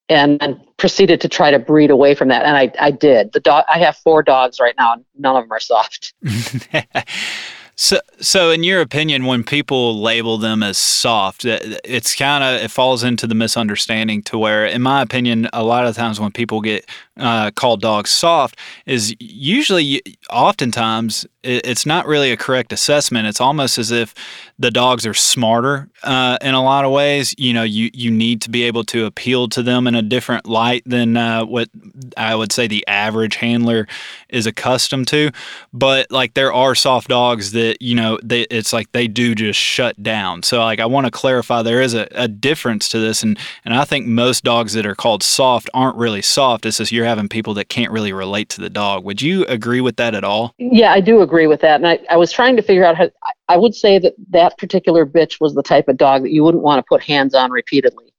[0.09, 2.43] and, and proceeded to try to breed away from that.
[2.43, 3.33] And I, I did.
[3.33, 6.15] The dog I have four dogs right now, and none of them are soft.
[7.81, 12.69] So, so in your opinion, when people label them as soft, it's kind of it
[12.69, 16.61] falls into the misunderstanding to where, in my opinion, a lot of times when people
[16.61, 23.25] get uh, called dogs soft, is usually, oftentimes, it's not really a correct assessment.
[23.25, 24.13] It's almost as if
[24.61, 27.33] the dogs are smarter uh, in a lot of ways.
[27.37, 30.45] You know, you you need to be able to appeal to them in a different
[30.45, 31.69] light than uh, what
[32.15, 33.87] I would say the average handler
[34.29, 35.31] is accustomed to.
[35.73, 39.59] But like, there are soft dogs that you know, they, it's like they do just
[39.59, 40.43] shut down.
[40.43, 43.73] So like I want to clarify there is a, a difference to this, and and
[43.73, 46.67] I think most dogs that are called soft aren't really soft.
[46.67, 49.03] It's just you're having people that can't really relate to the dog.
[49.05, 50.53] Would you agree with that at all?
[50.59, 53.05] Yeah, I do agree with that, and I, I was trying to figure out how.
[53.05, 56.63] I would say that that particular bitch was the type of dog that you wouldn't
[56.63, 58.13] want to put hands on repeatedly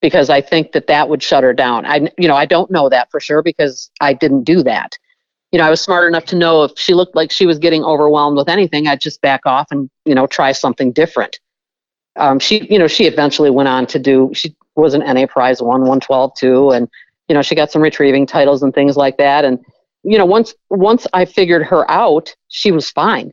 [0.00, 1.84] because I think that that would shut her down.
[1.84, 4.96] I, you know, I don't know that for sure because I didn't do that
[5.52, 7.82] you know, I was smart enough to know if she looked like she was getting
[7.82, 11.40] overwhelmed with anything, I'd just back off and, you know, try something different.
[12.16, 15.62] Um, she, you know, she eventually went on to do, she was an NA prize
[15.62, 16.70] one, 112 too.
[16.70, 16.88] And,
[17.28, 19.44] you know, she got some retrieving titles and things like that.
[19.44, 19.58] And,
[20.02, 23.32] you know, once, once I figured her out, she was fine.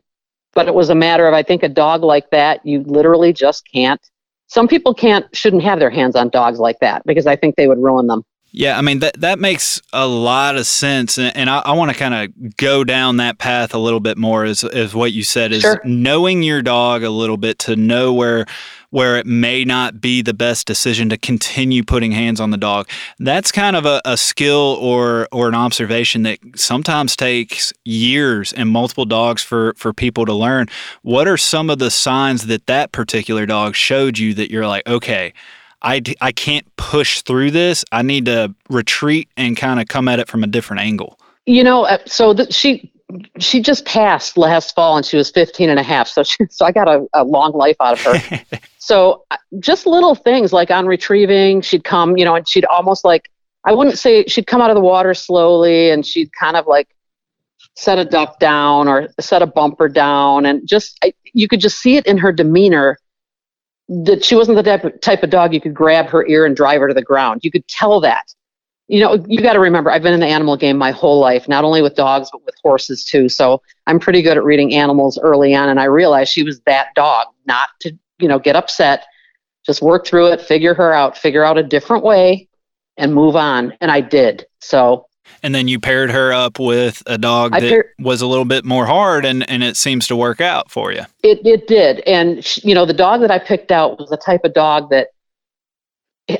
[0.56, 3.70] But it was a matter of, I think a dog like that, you literally just
[3.70, 4.00] can't,
[4.48, 7.68] some people can't, shouldn't have their hands on dogs like that because I think they
[7.68, 8.24] would ruin them.
[8.52, 11.90] Yeah, I mean that that makes a lot of sense, and, and I, I want
[11.90, 14.46] to kind of go down that path a little bit more.
[14.46, 15.78] Is is what you said is sure.
[15.84, 18.46] knowing your dog a little bit to know where
[18.96, 22.88] where it may not be the best decision to continue putting hands on the dog.
[23.18, 28.70] That's kind of a, a skill or or an observation that sometimes takes years and
[28.70, 30.68] multiple dogs for for people to learn.
[31.02, 34.86] What are some of the signs that that particular dog showed you that you're like,
[34.86, 35.34] okay?
[35.82, 37.84] I, I can't push through this.
[37.92, 41.20] I need to retreat and kind of come at it from a different angle.
[41.44, 42.90] You know, uh, so the, she
[43.38, 46.08] she just passed last fall and she was 15 and a half.
[46.08, 48.58] So she, so I got a, a long life out of her.
[48.78, 53.04] so uh, just little things like on retrieving, she'd come, you know, and she'd almost
[53.04, 53.30] like,
[53.64, 56.88] I wouldn't say she'd come out of the water slowly and she'd kind of like
[57.76, 60.46] set a duck down or set a bumper down.
[60.46, 62.98] And just, I, you could just see it in her demeanor
[63.88, 66.56] that she wasn't the type of, type of dog you could grab her ear and
[66.56, 67.42] drive her to the ground.
[67.44, 68.24] You could tell that.
[68.88, 71.48] You know, you got to remember, I've been in the animal game my whole life,
[71.48, 73.28] not only with dogs, but with horses too.
[73.28, 75.68] So I'm pretty good at reading animals early on.
[75.68, 79.04] And I realized she was that dog, not to, you know, get upset,
[79.64, 82.48] just work through it, figure her out, figure out a different way
[82.96, 83.72] and move on.
[83.80, 84.46] And I did.
[84.60, 85.06] So
[85.42, 88.64] and then you paired her up with a dog that par- was a little bit
[88.64, 92.44] more hard and, and it seems to work out for you it, it did and
[92.44, 95.08] she, you know the dog that i picked out was the type of dog that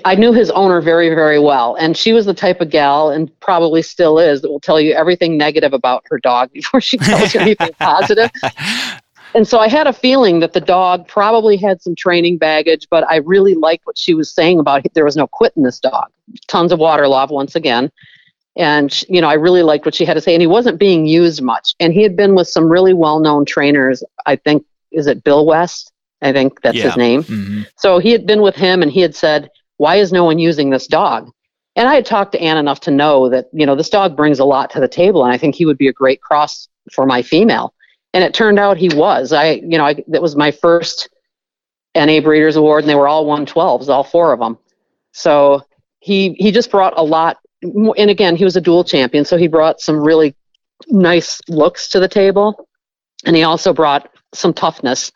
[0.04, 3.30] i knew his owner very very well and she was the type of gal and
[3.40, 7.34] probably still is that will tell you everything negative about her dog before she tells
[7.34, 8.30] you anything positive.
[9.34, 13.08] and so i had a feeling that the dog probably had some training baggage but
[13.10, 16.08] i really liked what she was saying about there was no quit in this dog
[16.48, 17.90] tons of water love once again
[18.56, 20.34] and, you know, I really liked what she had to say.
[20.34, 21.74] And he wasn't being used much.
[21.78, 24.02] And he had been with some really well known trainers.
[24.24, 25.92] I think, is it Bill West?
[26.22, 26.84] I think that's yeah.
[26.84, 27.22] his name.
[27.24, 27.62] Mm-hmm.
[27.76, 30.70] So he had been with him and he had said, Why is no one using
[30.70, 31.30] this dog?
[31.74, 34.38] And I had talked to Ann enough to know that, you know, this dog brings
[34.38, 35.24] a lot to the table.
[35.24, 37.74] And I think he would be a great cross for my female.
[38.14, 39.32] And it turned out he was.
[39.32, 41.10] I, you know, I, that was my first
[41.94, 44.58] NA Breeders Award, and they were all 112s, all four of them.
[45.12, 45.62] So
[46.00, 49.48] he he just brought a lot and again, he was a dual champion, so he
[49.48, 50.34] brought some really
[50.88, 52.68] nice looks to the table,
[53.24, 55.12] and he also brought some toughness.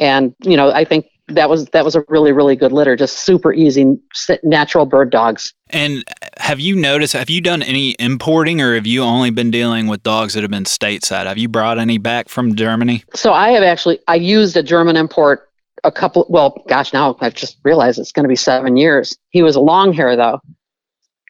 [0.00, 3.20] And you know, I think that was that was a really really good litter, just
[3.20, 3.98] super easy,
[4.42, 5.52] natural bird dogs.
[5.70, 6.04] And
[6.38, 7.12] have you noticed?
[7.12, 10.50] Have you done any importing, or have you only been dealing with dogs that have
[10.50, 11.26] been stateside?
[11.26, 13.04] Have you brought any back from Germany?
[13.14, 14.00] So I have actually.
[14.08, 15.48] I used a German import
[15.84, 16.26] a couple.
[16.28, 19.16] Well, gosh, now I've just realized it's going to be seven years.
[19.30, 20.40] He was a long hair though,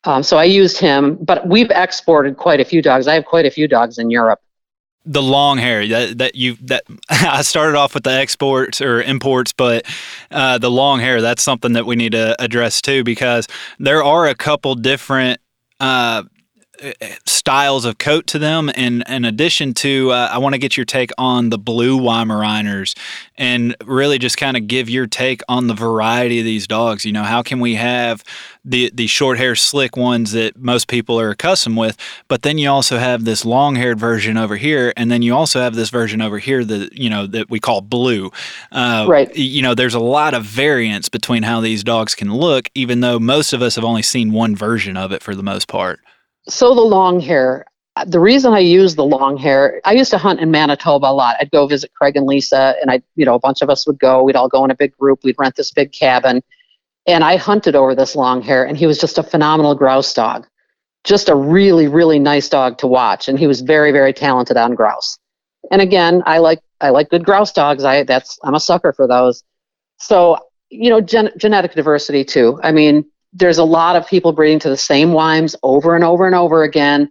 [0.05, 3.09] Um, so I used him, but we've exported quite a few dogs.
[3.09, 4.41] I have quite a few dogs in Europe.
[5.11, 9.53] The long hair that that you that I started off with the exports or imports,
[9.53, 9.87] but
[10.31, 14.27] uh, the long hair that's something that we need to address too because there are
[14.27, 15.41] a couple different
[15.81, 16.25] uh,
[17.27, 18.71] styles of coat to them.
[18.75, 22.97] And in addition to, uh, I want to get your take on the blue Weimaraners
[23.37, 27.05] and really just kind of give your take on the variety of these dogs.
[27.05, 28.23] You know, how can we have
[28.65, 31.97] the the short hair slick ones that most people are accustomed with,
[32.29, 35.61] but then you also have this long haired version over here, and then you also
[35.61, 38.31] have this version over here that you know that we call blue.
[38.71, 39.35] Uh, right.
[39.35, 43.19] You know, there's a lot of variance between how these dogs can look, even though
[43.19, 46.01] most of us have only seen one version of it for the most part.
[46.49, 47.67] So the long hair.
[47.97, 51.13] Uh, the reason I use the long hair, I used to hunt in Manitoba a
[51.13, 51.37] lot.
[51.41, 53.99] I'd go visit Craig and Lisa, and I, you know, a bunch of us would
[53.99, 54.23] go.
[54.23, 55.21] We'd all go in a big group.
[55.25, 56.43] We'd rent this big cabin,
[57.07, 60.47] and I hunted over this long hair, and he was just a phenomenal grouse dog,
[61.05, 63.29] just a really, really nice dog to watch.
[63.29, 65.19] And he was very, very talented on grouse.
[65.71, 67.85] And again, I like I like good grouse dogs.
[67.85, 69.43] I that's I'm a sucker for those.
[69.99, 70.39] So
[70.71, 72.61] you know, gen- genetic diversity too.
[72.63, 76.27] I mean, there's a lot of people breeding to the same Weims over and over
[76.27, 77.11] and over again,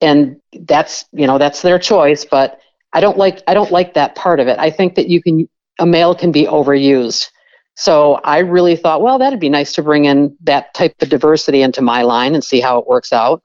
[0.00, 2.24] and that's you know that's their choice.
[2.24, 2.60] But
[2.92, 4.58] I don't like I don't like that part of it.
[4.58, 7.30] I think that you can a male can be overused.
[7.76, 11.62] So I really thought, well, that'd be nice to bring in that type of diversity
[11.62, 13.40] into my line and see how it works out.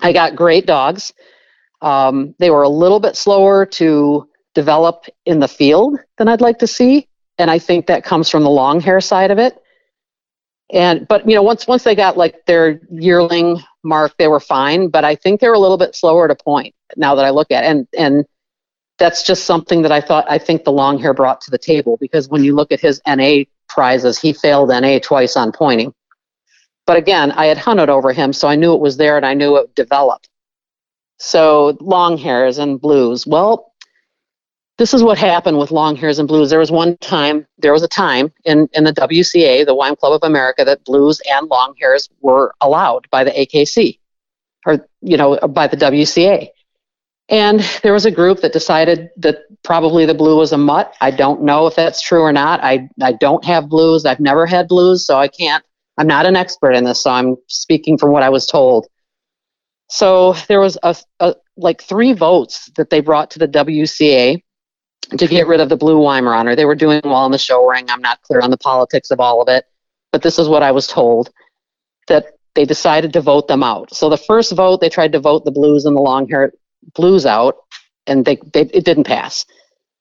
[0.00, 1.12] I got great dogs.
[1.82, 6.58] Um, they were a little bit slower to develop in the field than I'd like
[6.58, 9.60] to see, and I think that comes from the long hair side of it
[10.72, 14.88] and but you know once once they got like their yearling mark they were fine
[14.88, 17.64] but i think they're a little bit slower to point now that i look at
[17.64, 17.68] it.
[17.68, 18.24] and and
[18.98, 21.96] that's just something that i thought i think the long hair brought to the table
[22.00, 25.92] because when you look at his NA prizes he failed NA twice on pointing.
[26.86, 29.34] But again i had hunted over him so i knew it was there and i
[29.34, 30.28] knew it developed
[31.18, 33.26] so long hairs and blues.
[33.26, 33.72] Well
[34.78, 36.50] this is what happened with long hairs and blues.
[36.50, 40.12] There was one time, there was a time in, in the WCA, the Weim Club
[40.12, 43.98] of America, that blues and long hairs were allowed by the AKC
[44.66, 46.48] or, you know, by the WCA.
[47.28, 50.94] And there was a group that decided that probably the blue was a mutt.
[51.00, 52.62] I don't know if that's true or not.
[52.62, 54.04] I, I don't have blues.
[54.04, 55.64] I've never had blues, so I can't,
[55.96, 58.86] I'm not an expert in this, so I'm speaking from what I was told.
[59.88, 64.42] So there was a, a like three votes that they brought to the WCA
[65.10, 66.56] to get rid of the blue Weimaraner.
[66.56, 67.88] They were doing well in the show ring.
[67.90, 69.64] I'm not clear on the politics of all of it,
[70.12, 71.30] but this is what I was told
[72.08, 73.94] that they decided to vote them out.
[73.94, 76.52] So the first vote, they tried to vote the blues and the long hair
[76.94, 77.56] blues out,
[78.06, 79.44] and they, they it didn't pass.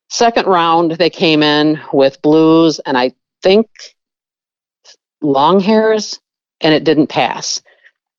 [0.10, 3.68] Second round, they came in with blues and I think
[5.22, 6.20] long hairs,
[6.62, 7.62] and it didn't pass.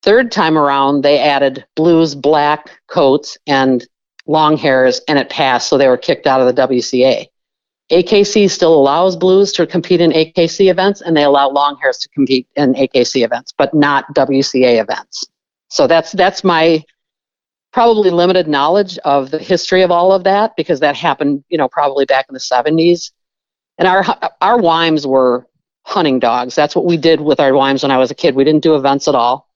[0.02, 3.86] Third time around, they added blues, black coats, and
[4.26, 7.26] long hairs and it passed, so they were kicked out of the WCA.
[7.90, 12.08] AKC still allows blues to compete in AKC events, and they allow long hairs to
[12.08, 15.26] compete in AKC events, but not WCA events.
[15.68, 16.82] So that's that's my
[17.72, 21.68] probably limited knowledge of the history of all of that because that happened, you know,
[21.68, 23.12] probably back in the 70s.
[23.78, 24.04] And our
[24.40, 25.46] our Weims were
[25.84, 26.54] hunting dogs.
[26.56, 28.34] That's what we did with our Weims when I was a kid.
[28.34, 29.48] We didn't do events at all,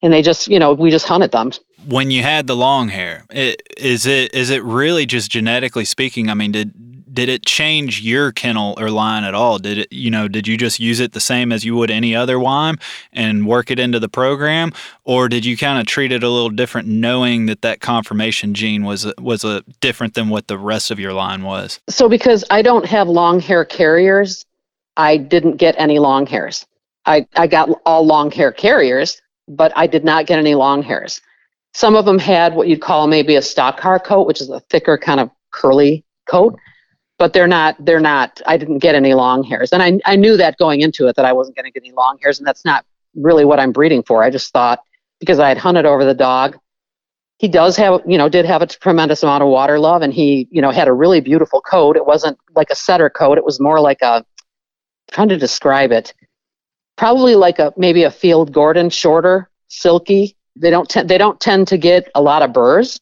[0.00, 1.52] and they just, you know, we just hunted them
[1.86, 6.28] when you had the long hair, it, is it is it really just genetically speaking?
[6.28, 6.72] I mean, did
[7.12, 9.58] did it change your kennel or line at all?
[9.58, 12.14] Did it you know did you just use it the same as you would any
[12.14, 12.78] other Weim
[13.12, 14.72] and work it into the program,
[15.04, 18.84] or did you kind of treat it a little different, knowing that that conformation gene
[18.84, 21.80] was was a different than what the rest of your line was?
[21.88, 24.44] So because I don't have long hair carriers,
[24.96, 26.66] I didn't get any long hairs.
[27.06, 31.20] I, I got all long hair carriers, but I did not get any long hairs.
[31.76, 34.96] Some of them had what you'd call maybe a stockhaar coat, which is a thicker
[34.96, 36.58] kind of curly coat,
[37.18, 39.74] but they're not, they're not, I didn't get any long hairs.
[39.74, 41.92] And I, I knew that going into it that I wasn't going to get any
[41.92, 42.38] long hairs.
[42.38, 44.22] And that's not really what I'm breeding for.
[44.22, 44.80] I just thought
[45.20, 46.56] because I had hunted over the dog,
[47.36, 50.48] he does have, you know, did have a tremendous amount of water love and he,
[50.50, 51.98] you know, had a really beautiful coat.
[51.98, 53.36] It wasn't like a setter coat.
[53.36, 54.24] It was more like a,
[55.10, 56.14] trying to describe it,
[56.96, 61.68] probably like a, maybe a field Gordon, shorter, silky, they don't tend they don't tend
[61.68, 63.00] to get a lot of burrs.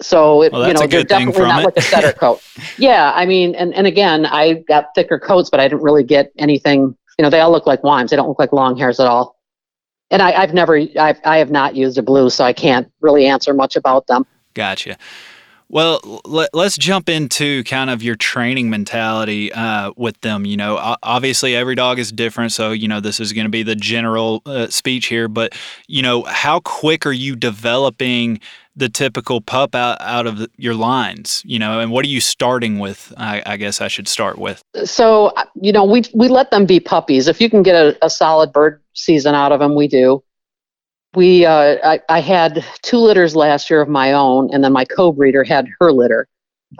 [0.00, 1.64] So it, well, you know, they're definitely not it.
[1.64, 2.40] like a setter coat.
[2.78, 6.30] Yeah, I mean, and, and again, I got thicker coats, but I didn't really get
[6.38, 6.96] anything.
[7.18, 8.10] You know, they all look like Weims.
[8.10, 9.36] They don't look like long hairs at all.
[10.10, 13.26] And I, I've never, I've, I have not used a blue, so I can't really
[13.26, 14.24] answer much about them.
[14.54, 14.96] Gotcha.
[15.70, 20.46] Well, let, us jump into kind of your training mentality uh, with them.
[20.46, 23.62] You know, obviously every dog is different, so you know this is going to be
[23.62, 25.28] the general uh, speech here.
[25.28, 25.54] But
[25.86, 28.40] you know, how quick are you developing
[28.76, 31.42] the typical pup out, out of the, your lines?
[31.44, 33.12] You know, and what are you starting with?
[33.18, 34.62] I, I, guess I should start with.
[34.84, 37.28] So uh, you know, we we let them be puppies.
[37.28, 40.22] If you can get a, a solid bird season out of them, we do
[41.14, 44.84] we uh, I, I, had two litters last year of my own, and then my
[44.84, 46.28] co-breeder had her litter.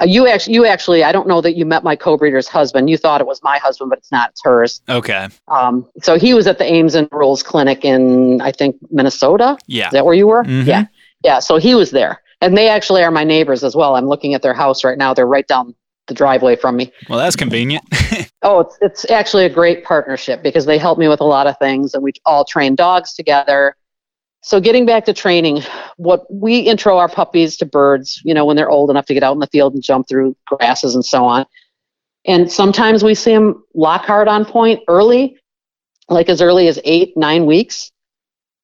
[0.00, 2.90] Uh, you actually, you actually, I don't know that you met my co-breeder's husband.
[2.90, 4.30] You thought it was my husband, but it's not.
[4.30, 4.82] It's hers.
[4.88, 5.28] Okay.
[5.48, 9.56] Um, so he was at the Ames and Rules Clinic in, I think, Minnesota.
[9.66, 9.86] Yeah.
[9.86, 10.44] Is that where you were?
[10.44, 10.68] Mm-hmm.
[10.68, 10.86] Yeah.
[11.24, 11.38] Yeah.
[11.38, 13.96] So he was there, and they actually are my neighbors as well.
[13.96, 15.14] I'm looking at their house right now.
[15.14, 15.74] They're right down
[16.06, 16.92] the driveway from me.
[17.08, 17.84] Well, that's convenient.
[18.42, 21.58] oh, it's it's actually a great partnership because they help me with a lot of
[21.58, 23.74] things, and we all train dogs together
[24.42, 25.62] so getting back to training,
[25.96, 29.22] what we intro our puppies to birds, you know, when they're old enough to get
[29.22, 31.44] out in the field and jump through grasses and so on.
[32.24, 35.38] And sometimes we see them lock hard on point early,
[36.08, 37.90] like as early as eight, nine weeks.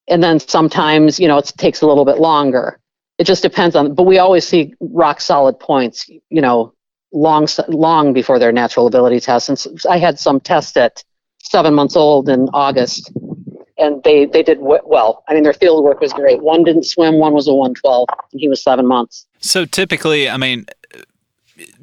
[0.08, 2.78] And then sometimes, you know, it takes a little bit longer.
[3.18, 6.74] It just depends on, but we always see rock solid points, you know,
[7.12, 9.48] long, long before their natural ability test.
[9.48, 11.02] And I had some test at
[11.42, 13.12] seven months old in August
[13.78, 15.24] and they they did well.
[15.28, 16.42] I mean, their field work was great.
[16.42, 19.26] One didn't swim, one was a 112, and he was seven months.
[19.40, 20.66] So typically, I mean,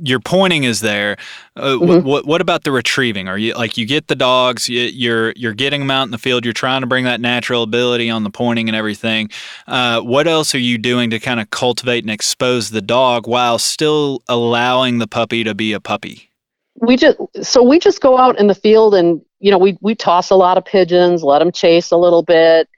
[0.02, 1.18] your pointing is there.
[1.56, 2.08] Uh, mm-hmm.
[2.08, 3.28] what what about the retrieving?
[3.28, 6.18] Are you like you get the dogs, you, you're you're getting them out in the
[6.18, 6.46] field.
[6.46, 9.30] You're trying to bring that natural ability on the pointing and everything.
[9.68, 13.60] Uh, what else are you doing to kind of cultivate and expose the dog while
[13.60, 16.30] still allowing the puppy to be a puppy?
[16.76, 19.96] We just so we just go out in the field and you know, we, we
[19.96, 22.70] toss a lot of pigeons, let them chase a little bit.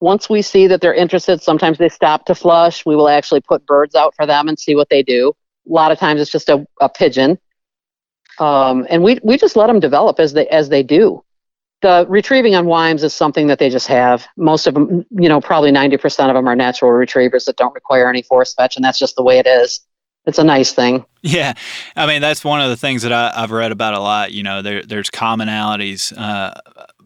[0.00, 2.84] Once we see that they're interested, sometimes they stop to flush.
[2.84, 5.32] We will actually put birds out for them and see what they do.
[5.68, 7.38] A lot of times it's just a, a pigeon.
[8.38, 11.24] Um, and we, we just let them develop as they, as they do.
[11.82, 14.26] The retrieving on Weims is something that they just have.
[14.36, 18.08] Most of them, you know, probably 90% of them are natural retrievers that don't require
[18.08, 19.86] any force fetch, and that's just the way it is
[20.28, 21.04] it's a nice thing.
[21.22, 21.54] Yeah,
[21.96, 24.32] I mean that's one of the things that I, have read about a lot.
[24.32, 26.54] You know, there, there's commonalities uh,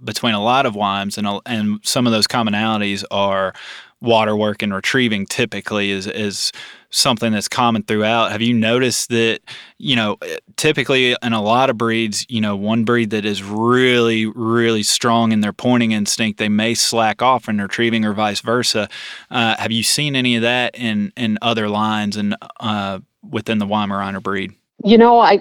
[0.04, 3.54] between a lot of Weims, and and some of those commonalities are
[4.00, 5.24] water work and retrieving.
[5.24, 6.52] Typically, is is
[6.90, 8.32] something that's common throughout.
[8.32, 9.40] Have you noticed that?
[9.78, 10.18] You know,
[10.56, 15.32] typically in a lot of breeds, you know, one breed that is really really strong
[15.32, 18.88] in their pointing instinct, they may slack off in retrieving, or vice versa.
[19.30, 22.98] Uh, have you seen any of that in in other lines and uh,
[23.28, 24.52] within the Weimaraner breed?
[24.84, 25.40] You know, I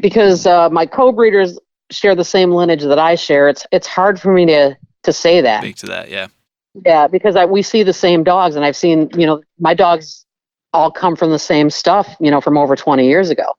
[0.00, 1.58] because uh, my co-breeders
[1.90, 3.48] share the same lineage that I share.
[3.48, 5.62] It's it's hard for me to to say that.
[5.62, 6.28] Speak to that, yeah.
[6.86, 10.26] Yeah, because I, we see the same dogs, and I've seen you know my dogs
[10.72, 13.54] all come from the same stuff, you know, from over 20 years ago.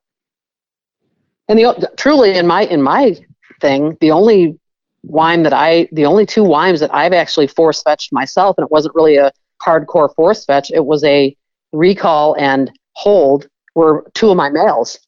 [1.50, 3.18] And the truly in my in my
[3.60, 4.58] thing, the only
[5.06, 8.72] Weim that I the only two Weims that I've actually force fetched myself, and it
[8.72, 9.32] wasn't really a
[9.62, 10.72] hardcore force fetch.
[10.72, 11.36] It was a
[11.74, 15.00] recall and hold were two of my males.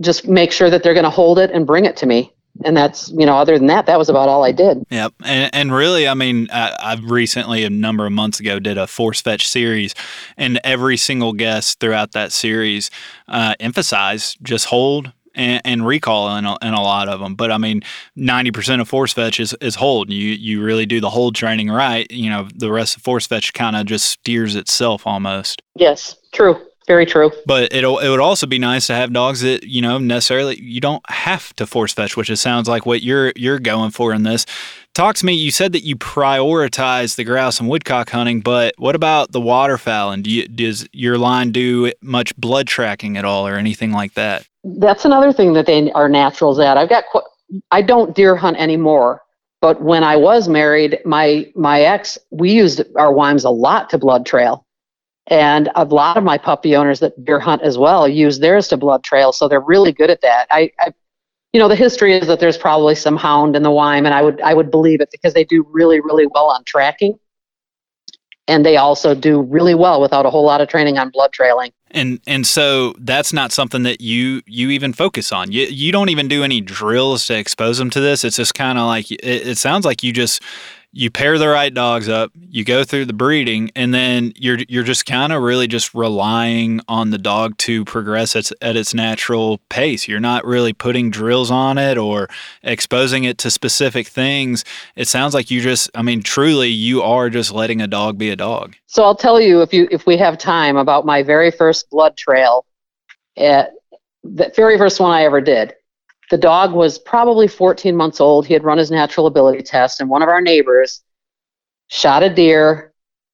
[0.00, 2.32] Just make sure that they're going to hold it and bring it to me.
[2.64, 4.84] And that's, you know, other than that, that was about all I did.
[4.90, 5.12] Yep.
[5.24, 8.86] And, and really, I mean, I, I've recently, a number of months ago, did a
[8.86, 9.94] force fetch series,
[10.36, 12.90] and every single guest throughout that series
[13.28, 17.34] uh, emphasized just hold, and, and, recall in a, in a lot of them.
[17.34, 17.82] But I mean,
[18.16, 20.10] 90% of force fetch is, is hold.
[20.10, 22.10] You you really do the hold training right.
[22.10, 25.60] You know, the rest of force fetch kind of just steers itself almost.
[25.74, 26.58] Yes, true.
[26.86, 27.32] Very true.
[27.46, 30.80] But it'll it would also be nice to have dogs that you know necessarily you
[30.80, 34.22] don't have to force fetch, which it sounds like what you're you're going for in
[34.22, 34.46] this.
[34.94, 35.34] Talk to me.
[35.34, 40.12] You said that you prioritize the grouse and woodcock hunting, but what about the waterfowl?
[40.12, 44.14] And do you, does your line do much blood tracking at all, or anything like
[44.14, 44.46] that?
[44.64, 46.76] That's another thing that they are naturals at.
[46.76, 47.04] I've got
[47.72, 49.22] I don't deer hunt anymore,
[49.60, 53.98] but when I was married, my my ex we used our Weims a lot to
[53.98, 54.65] blood trail
[55.28, 58.76] and a lot of my puppy owners that deer hunt as well use theirs to
[58.76, 60.46] blood trail, so they're really good at that.
[60.50, 60.92] I, I
[61.52, 64.22] you know, the history is that there's probably some hound in the Weim, and I
[64.22, 67.18] would I would believe it because they do really really well on tracking,
[68.46, 71.72] and they also do really well without a whole lot of training on blood trailing.
[71.90, 75.50] And and so that's not something that you you even focus on.
[75.50, 78.22] You you don't even do any drills to expose them to this.
[78.22, 80.42] It's just kind of like it, it sounds like you just
[80.96, 84.82] you pair the right dogs up, you go through the breeding, and then you're you're
[84.82, 89.58] just kind of really just relying on the dog to progress at, at its natural
[89.68, 90.08] pace.
[90.08, 92.30] You're not really putting drills on it or
[92.62, 94.64] exposing it to specific things.
[94.96, 98.30] It sounds like you just, I mean, truly, you are just letting a dog be
[98.30, 98.74] a dog.
[98.86, 102.16] So I'll tell you if you if we have time about my very first blood
[102.16, 102.64] trail,
[103.36, 103.72] at
[104.24, 105.74] the very first one I ever did
[106.30, 108.46] the dog was probably 14 months old.
[108.46, 111.02] He had run his natural ability test, and one of our neighbors
[111.88, 112.92] shot a deer.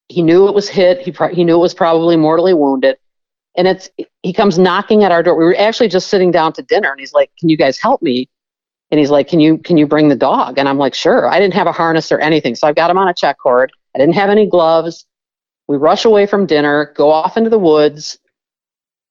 [0.09, 1.01] He knew it was hit.
[1.01, 2.97] He pro- he knew it was probably mortally wounded.
[3.55, 3.89] And it's
[4.21, 5.35] he comes knocking at our door.
[5.35, 8.01] We were actually just sitting down to dinner, and he's like, "Can you guys help
[8.01, 8.29] me?"
[8.91, 11.39] And he's like, "Can you can you bring the dog?" And I'm like, "Sure." I
[11.39, 13.71] didn't have a harness or anything, so I've got him on a check cord.
[13.95, 15.05] I didn't have any gloves.
[15.67, 18.19] We rush away from dinner, go off into the woods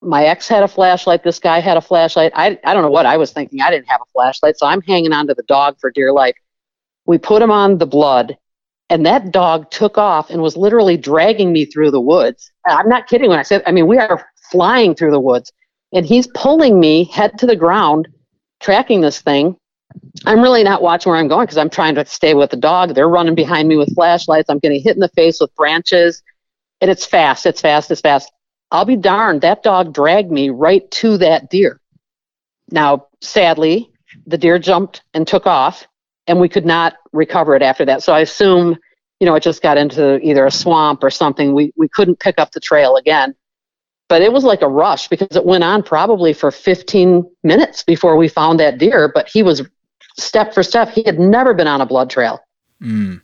[0.03, 1.23] my ex had a flashlight.
[1.23, 2.31] This guy had a flashlight.
[2.35, 3.61] I, I don't know what I was thinking.
[3.61, 4.57] I didn't have a flashlight.
[4.57, 6.35] So I'm hanging on to the dog for dear life.
[7.05, 8.37] We put him on the blood,
[8.89, 12.51] and that dog took off and was literally dragging me through the woods.
[12.65, 15.51] I'm not kidding when I said, I mean, we are flying through the woods,
[15.91, 18.07] and he's pulling me head to the ground,
[18.61, 19.57] tracking this thing.
[20.25, 22.95] I'm really not watching where I'm going because I'm trying to stay with the dog.
[22.95, 24.49] They're running behind me with flashlights.
[24.49, 26.23] I'm getting hit in the face with branches.
[26.81, 28.31] And it's fast, it's fast, it's fast.
[28.73, 31.79] I'll be darned, that dog dragged me right to that deer.
[32.71, 33.91] Now, sadly,
[34.25, 35.87] the deer jumped and took off,
[36.25, 38.01] and we could not recover it after that.
[38.01, 38.75] So I assume,
[39.19, 41.53] you know, it just got into either a swamp or something.
[41.53, 43.35] We we couldn't pick up the trail again.
[44.09, 48.17] But it was like a rush because it went on probably for 15 minutes before
[48.17, 49.11] we found that deer.
[49.13, 49.61] But he was
[50.17, 50.89] step for step.
[50.89, 52.39] He had never been on a blood trail.
[52.81, 53.21] Mm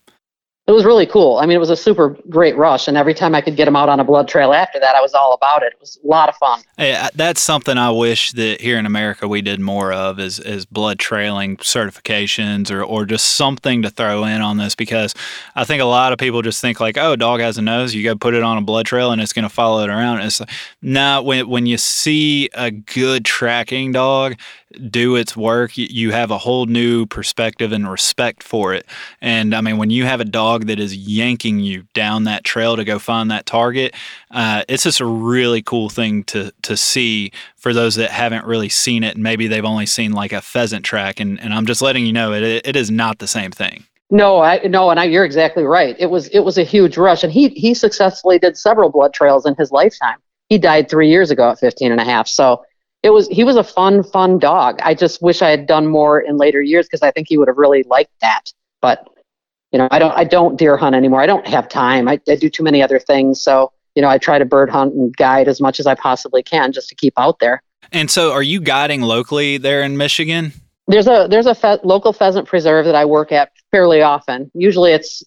[0.70, 1.38] it was really cool.
[1.38, 3.76] I mean, it was a super great rush, and every time I could get him
[3.76, 5.74] out on a blood trail after that, I was all about it.
[5.74, 6.62] It was a lot of fun.
[6.78, 10.68] Hey, that's something I wish that here in America we did more of is is
[10.68, 15.16] blood trailing certifications or or just something to throw in on this because
[15.56, 17.96] I think a lot of people just think like, oh, a dog has a nose,
[17.96, 20.22] you go put it on a blood trail and it's going to follow it around.
[20.22, 24.36] It's like, when when you see a good tracking dog
[24.90, 28.86] do its work, you have a whole new perspective and respect for it.
[29.20, 32.76] And I mean, when you have a dog that is yanking you down that trail
[32.76, 33.96] to go find that target,
[34.32, 38.70] uh, it's just a really cool thing to to see for those that haven't really
[38.70, 39.16] seen it.
[39.16, 41.20] And maybe they've only seen like a pheasant track.
[41.20, 43.86] And, and I'm just letting you know, it, it is not the same thing.
[44.12, 45.96] No, I no, and I, you're exactly right.
[46.00, 49.46] It was it was a huge rush, and he he successfully did several blood trails
[49.46, 50.18] in his lifetime.
[50.48, 52.28] He died three years ago at 15 and a half.
[52.28, 52.64] So
[53.04, 56.20] it was he was a fun fun dog i just wish i had done more
[56.20, 58.52] in later years because i think he would have really liked that
[58.82, 59.08] but
[59.72, 61.22] you know i don't i don't deer hunt anymore.
[61.22, 62.08] I don't have time.
[62.08, 63.42] I, I do too many other things.
[63.42, 66.44] So you know i try to bird hunt and guide as much as i possibly
[66.44, 67.62] can just to keep out there.
[67.92, 70.54] And so are you guiding locally there in michigan?
[70.88, 74.52] There's a there's a fe- local pheasant preserve that i work at fairly often.
[74.54, 75.24] Usually it's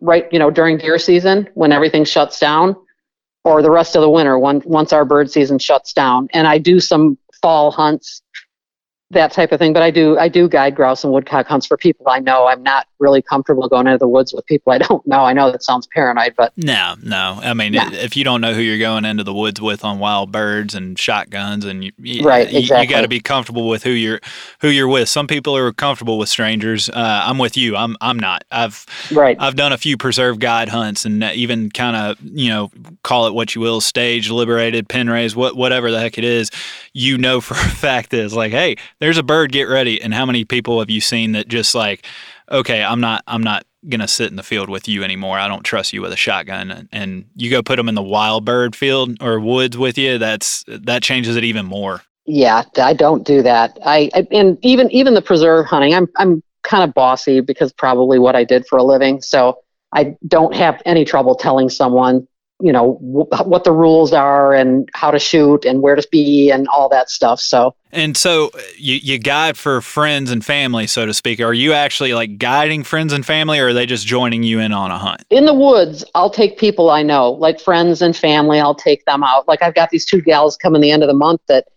[0.00, 2.76] right you know during deer season when everything shuts down
[3.44, 6.28] or the rest of the winter once once our bird season shuts down.
[6.32, 8.20] And I do some fall hunts
[9.10, 9.72] that type of thing.
[9.72, 12.46] But I do I do guide grouse and woodcock hunts for people I know.
[12.46, 15.20] I'm not really comfortable going into the woods with people I don't know.
[15.20, 17.38] I know that sounds paranoid, but no, no.
[17.42, 20.30] I mean, if you don't know who you're going into the woods with on wild
[20.30, 22.86] birds and shotguns, and you, right, you, exactly.
[22.86, 24.20] you got to be comfortable with who you're
[24.60, 25.08] who you're with.
[25.08, 26.90] Some people are comfortable with strangers.
[26.90, 27.76] Uh, I'm with you.
[27.76, 28.44] I'm I'm not.
[28.50, 29.36] I've right.
[29.40, 32.70] I've done a few preserve guide hunts and even kind of you know
[33.02, 36.50] call it what you will, stage liberated, pen raised, what whatever the heck it is.
[36.92, 40.00] You know for a fact that it's like, hey there's a bird, get ready.
[40.00, 42.04] And how many people have you seen that just like,
[42.50, 45.38] okay, I'm not, I'm not gonna sit in the field with you anymore.
[45.38, 46.88] I don't trust you with a shotgun.
[46.92, 50.18] And you go put them in the wild bird field or woods with you.
[50.18, 52.02] That's that changes it even more.
[52.26, 53.78] Yeah, I don't do that.
[53.84, 58.18] I, I and even even the preserve hunting, I'm I'm kind of bossy because probably
[58.18, 59.22] what I did for a living.
[59.22, 59.58] So
[59.92, 62.26] I don't have any trouble telling someone
[62.60, 66.66] you know what the rules are and how to shoot and where to be and
[66.68, 67.74] all that stuff so.
[67.90, 71.40] And so you, you guide for friends and family so to speak.
[71.40, 74.72] Are you actually like guiding friends and family or are they just joining you in
[74.72, 75.24] on a hunt?
[75.30, 79.22] In the woods i'll take people i know like friends and family i'll take them
[79.22, 79.46] out.
[79.46, 81.68] Like i've got these two gals coming the end of the month that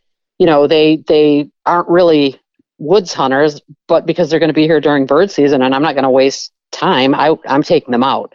[0.42, 2.40] you know they they aren't really
[2.80, 5.94] woods hunters but because they're going to be here during bird season and i'm not
[5.94, 8.34] going to waste time I, i'm taking them out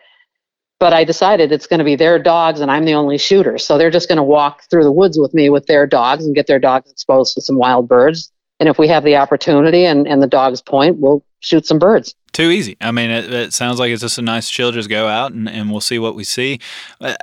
[0.79, 3.59] but I decided it's going to be their dogs and I'm the only shooter.
[3.59, 6.35] So they're just going to walk through the woods with me with their dogs and
[6.35, 8.33] get their dogs exposed to some wild birds.
[8.61, 12.15] And if we have the opportunity and, and the dogs point, we'll shoot some birds.
[12.33, 12.77] Too easy.
[12.81, 15.49] I mean, it, it sounds like it's just a nice chill, just go out and,
[15.49, 16.61] and we'll see what we see.
[17.01, 17.15] Uh,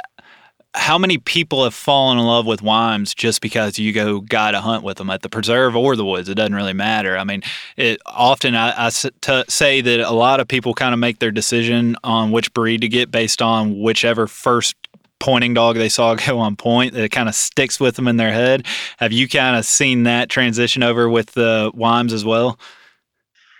[0.75, 4.61] How many people have fallen in love with Weims just because you go guide a
[4.61, 6.29] hunt with them at the preserve or the woods?
[6.29, 7.17] It doesn't really matter.
[7.17, 7.43] I mean,
[7.77, 12.31] it often I, say that a lot of people kind of make their decision on
[12.31, 14.75] which breed to get based on whichever first
[15.23, 18.33] pointing dog they saw go on point that kind of sticks with them in their
[18.33, 18.65] head.
[18.97, 22.59] Have you kind of seen that transition over with the Weims as well?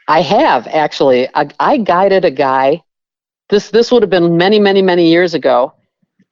[0.08, 1.30] I have actually.
[1.34, 2.84] I, I guided a guy.
[3.50, 5.74] This this would have been many many many years ago,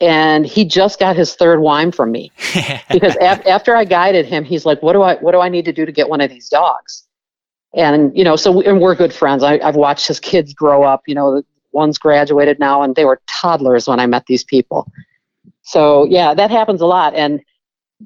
[0.02, 2.32] and he just got his third Weim from me
[2.90, 5.64] because af- after I guided him, he's like, "What do I what do I need
[5.66, 7.06] to do to get one of these dogs?"
[7.74, 9.44] And you know, so we, and we're good friends.
[9.44, 11.02] I, I've watched his kids grow up.
[11.06, 14.90] You know, one's graduated now, and they were toddlers when I met these people.
[15.62, 17.14] So yeah, that happens a lot.
[17.14, 17.40] And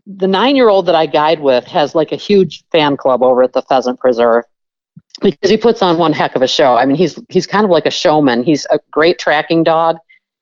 [0.06, 3.42] the nine year old that I guide with has like a huge fan club over
[3.42, 4.44] at the Pheasant Preserve
[5.22, 6.76] because he puts on one heck of a show.
[6.76, 8.44] I mean, he's he's kind of like a showman.
[8.44, 9.96] He's a great tracking dog,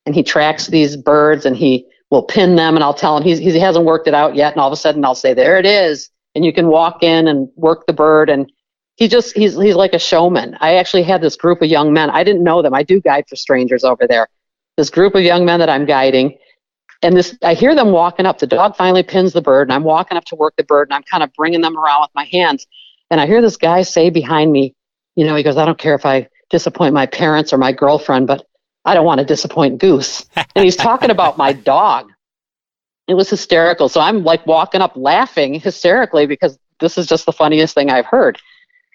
[0.05, 2.75] and he tracks these birds and he will pin them.
[2.75, 4.77] And I'll tell him he's, he hasn't worked it out yet, and all of a
[4.77, 8.29] sudden I'll say, "There it is," and you can walk in and work the bird.
[8.29, 8.51] And
[8.95, 10.57] he just he's he's like a showman.
[10.59, 12.09] I actually had this group of young men.
[12.09, 12.73] I didn't know them.
[12.73, 14.27] I do guide for strangers over there.
[14.77, 16.37] This group of young men that I'm guiding
[17.01, 19.83] and this i hear them walking up the dog finally pins the bird and i'm
[19.83, 22.25] walking up to work the bird and i'm kind of bringing them around with my
[22.25, 22.65] hands
[23.09, 24.73] and i hear this guy say behind me
[25.15, 28.27] you know he goes i don't care if i disappoint my parents or my girlfriend
[28.27, 28.45] but
[28.85, 30.25] i don't want to disappoint goose.
[30.35, 32.11] And he's talking about my dog.
[33.07, 33.89] It was hysterical.
[33.89, 38.05] So i'm like walking up laughing hysterically because this is just the funniest thing i've
[38.05, 38.39] heard.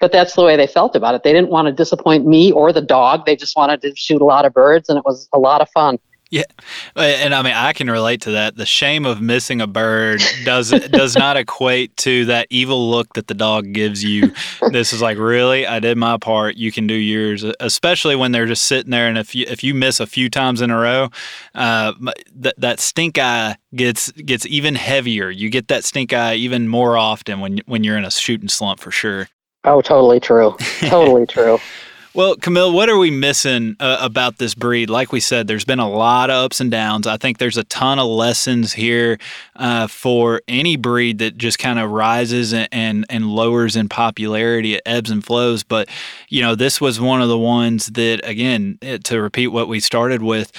[0.01, 1.25] But that's the way they felt about it.
[1.25, 3.27] They didn't want to disappoint me or the dog.
[3.27, 5.69] They just wanted to shoot a lot of birds and it was a lot of
[5.71, 5.99] fun
[6.31, 6.45] yeah,
[6.95, 8.57] and I mean I can relate to that.
[8.57, 13.27] The shame of missing a bird does does not equate to that evil look that
[13.27, 14.33] the dog gives you.
[14.71, 16.57] This is like really, I did my part.
[16.57, 19.09] You can do yours, especially when they're just sitting there.
[19.09, 21.09] And if you if you miss a few times in a row,
[21.57, 21.95] uh,
[22.37, 25.29] that that stink eye gets gets even heavier.
[25.29, 28.79] You get that stink eye even more often when when you're in a shooting slump
[28.79, 29.29] for sure.
[29.65, 30.57] Oh, totally true.
[30.81, 31.59] Totally true.
[32.13, 34.91] Well, Camille, what are we missing uh, about this breed?
[34.91, 37.07] Like we said, there's been a lot of ups and downs.
[37.07, 39.17] I think there's a ton of lessons here
[39.55, 44.75] uh, for any breed that just kind of rises and, and, and lowers in popularity.
[44.75, 45.63] It ebbs and flows.
[45.63, 45.89] But,
[46.29, 50.21] you know, this was one of the ones that, again, to repeat what we started
[50.21, 50.51] with,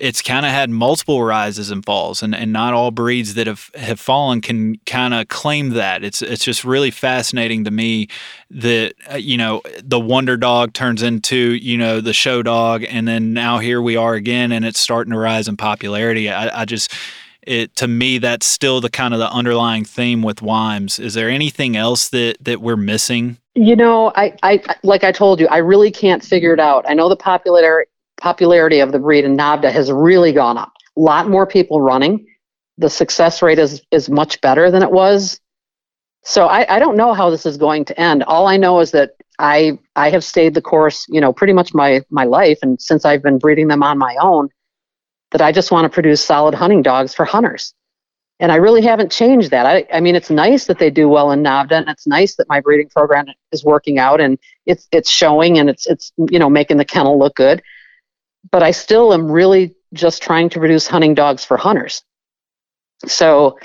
[0.00, 3.70] it's kind of had multiple rises and falls, and, and not all breeds that have,
[3.74, 6.02] have fallen can kind of claim that.
[6.02, 8.08] It's it's just really fascinating to me
[8.50, 13.06] that uh, you know the wonder dog turns into you know the show dog, and
[13.06, 16.30] then now here we are again, and it's starting to rise in popularity.
[16.30, 16.94] I, I just
[17.42, 20.98] it to me that's still the kind of the underlying theme with Weims.
[20.98, 23.36] Is there anything else that that we're missing?
[23.54, 26.86] You know, I, I like I told you, I really can't figure it out.
[26.88, 27.90] I know the popularity
[28.20, 30.72] popularity of the breed in NAVHDA has really gone up.
[30.96, 32.26] A lot more people running.
[32.78, 35.40] The success rate is is much better than it was.
[36.22, 38.22] So I, I don't know how this is going to end.
[38.24, 41.74] All I know is that I I have stayed the course, you know, pretty much
[41.74, 44.50] my my life, and since I've been breeding them on my own,
[45.32, 47.74] that I just want to produce solid hunting dogs for hunters.
[48.38, 49.66] And I really haven't changed that.
[49.66, 52.48] I, I mean, it's nice that they do well in NAVHDA, and it's nice that
[52.48, 56.50] my breeding program is working out, and it's it's showing, and it's it's you know
[56.50, 57.62] making the kennel look good
[58.50, 62.02] but I still am really just trying to produce hunting dogs for hunters.
[63.06, 63.58] So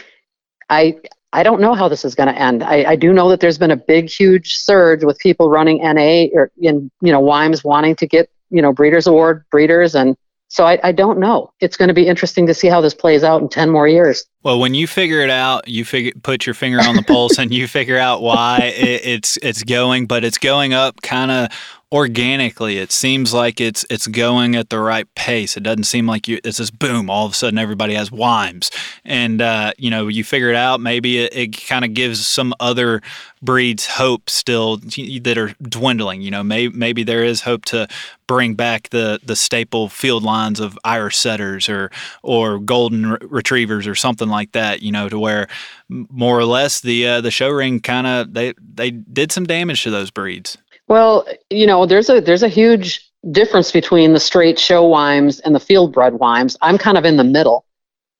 [0.69, 0.99] I
[1.33, 2.63] I don't know how this is going to end.
[2.63, 6.27] I, I do know that there's been a big, huge surge with people running NA
[6.33, 10.15] or in you know Weims wanting to get you know Breeders Award breeders, and
[10.47, 11.51] so I, I don't know.
[11.59, 14.25] It's going to be interesting to see how this plays out in ten more years.
[14.43, 17.53] Well, when you figure it out, you figure put your finger on the pulse and
[17.53, 21.49] you figure out why it, it's it's going, but it's going up kind of
[21.95, 22.77] organically.
[22.77, 25.55] It seems like it's it's going at the right pace.
[25.55, 27.09] It doesn't seem like you it's just boom.
[27.09, 28.69] All of a sudden, everybody has Weims,
[29.05, 30.81] and uh, you know you figure it out.
[30.81, 33.01] Maybe it, it kind of gives some other
[33.41, 36.21] breeds hope still that are dwindling.
[36.21, 37.87] You know, maybe maybe there is hope to
[38.27, 41.91] bring back the the staple field lines of Irish setters or
[42.23, 44.81] or golden re- retrievers or something like that.
[44.81, 45.47] You know, to where
[45.87, 49.83] more or less the uh, the show ring kind of they they did some damage
[49.83, 50.57] to those breeds.
[50.87, 55.55] Well, you know, there's a there's a huge difference between the straight show Weims and
[55.55, 56.55] the field bred Weims.
[56.61, 57.65] I'm kind of in the middle,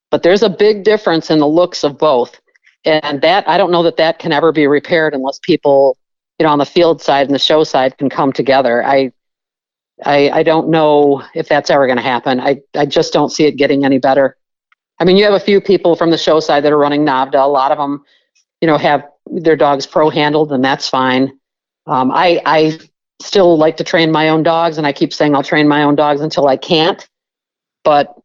[0.09, 2.39] but there's a big difference in the looks of both,
[2.84, 5.97] and that I don't know that that can ever be repaired unless people,
[6.39, 8.84] you know, on the field side and the show side can come together.
[8.84, 9.11] I
[10.03, 12.39] I, I don't know if that's ever going to happen.
[12.39, 14.36] I, I just don't see it getting any better.
[14.99, 17.36] I mean, you have a few people from the show side that are running NAVHDA.
[17.36, 18.03] A lot of them,
[18.61, 21.39] you know, have their dogs pro handled, and that's fine.
[21.88, 22.79] Um, I, I
[23.21, 25.95] still like to train my own dogs, and I keep saying I'll train my own
[25.95, 27.07] dogs until I can't.
[27.83, 28.15] But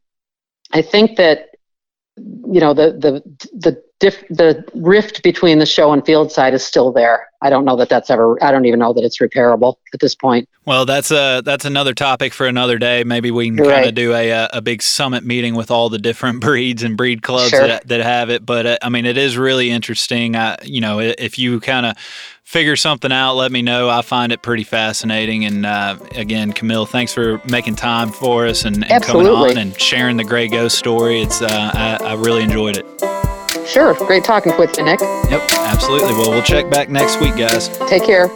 [0.73, 1.49] I think that
[2.17, 6.65] you know the the the diff, the rift between the show and field side is
[6.65, 7.29] still there.
[7.43, 8.43] I don't know that that's ever.
[8.43, 10.49] I don't even know that it's repairable at this point.
[10.67, 13.05] Well, that's a that's another topic for another day.
[13.05, 13.95] Maybe we can kind of right.
[13.95, 17.51] do a uh, a big summit meeting with all the different breeds and breed clubs
[17.51, 17.67] sure.
[17.67, 18.45] that, that have it.
[18.45, 20.37] But uh, I mean, it is really interesting.
[20.37, 21.97] I, you know, if you kind of
[22.45, 23.89] figure something out, let me know.
[23.89, 25.45] I find it pretty fascinating.
[25.45, 29.81] And uh, again, Camille, thanks for making time for us and, and coming on and
[29.81, 31.23] sharing the Gray Ghost story.
[31.23, 33.20] It's uh, I, I really enjoyed it.
[33.71, 33.95] Sure.
[34.07, 35.01] Great talking with you, Nick.
[35.01, 36.13] Yep, absolutely.
[36.15, 37.69] Well, we'll check back next week, guys.
[37.89, 38.29] Take care.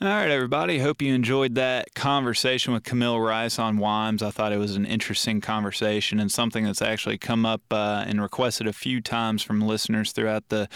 [0.00, 0.78] All right, everybody.
[0.78, 4.22] Hope you enjoyed that conversation with Camille Rice on Weims.
[4.22, 8.22] I thought it was an interesting conversation and something that's actually come up uh, and
[8.22, 10.68] requested a few times from listeners throughout the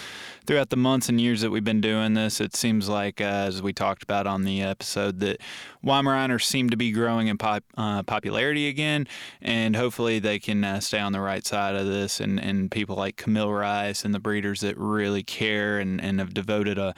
[0.44, 2.40] throughout the months and years that we've been doing this.
[2.40, 5.40] It seems like, uh, as we talked about on the episode, that
[5.84, 9.06] Weimaraners seem to be growing in pop, uh, popularity again,
[9.40, 12.18] and hopefully they can uh, stay on the right side of this.
[12.18, 16.34] And, and people like Camille Rice and the breeders that really care and, and have
[16.34, 16.92] devoted a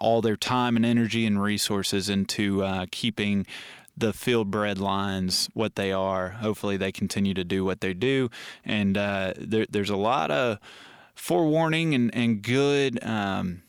[0.00, 3.46] all their time and energy and resources into uh, keeping
[3.96, 6.30] the field bred lines what they are.
[6.30, 8.30] Hopefully, they continue to do what they do.
[8.64, 10.58] And uh, there, there's a lot of
[11.14, 13.62] forewarning and, and good, um,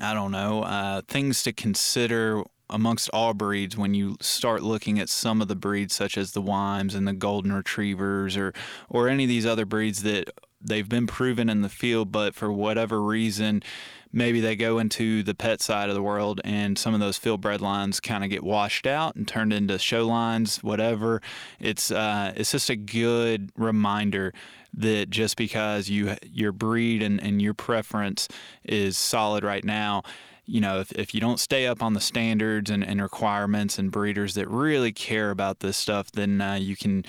[0.00, 5.08] I don't know, uh, things to consider amongst all breeds when you start looking at
[5.08, 8.52] some of the breeds such as the Weims and the Golden Retrievers or
[8.88, 10.30] or any of these other breeds that
[10.60, 13.62] they've been proven in the field but for whatever reason
[14.14, 17.40] maybe they go into the pet side of the world and some of those field
[17.40, 21.20] bred lines kind of get washed out and turned into show lines, whatever.
[21.58, 24.32] It's uh, it's just a good reminder
[24.72, 28.28] that just because you your breed and, and your preference
[28.64, 30.02] is solid right now
[30.46, 33.90] you know, if, if you don't stay up on the standards and, and requirements and
[33.90, 37.04] breeders that really care about this stuff, then uh, you can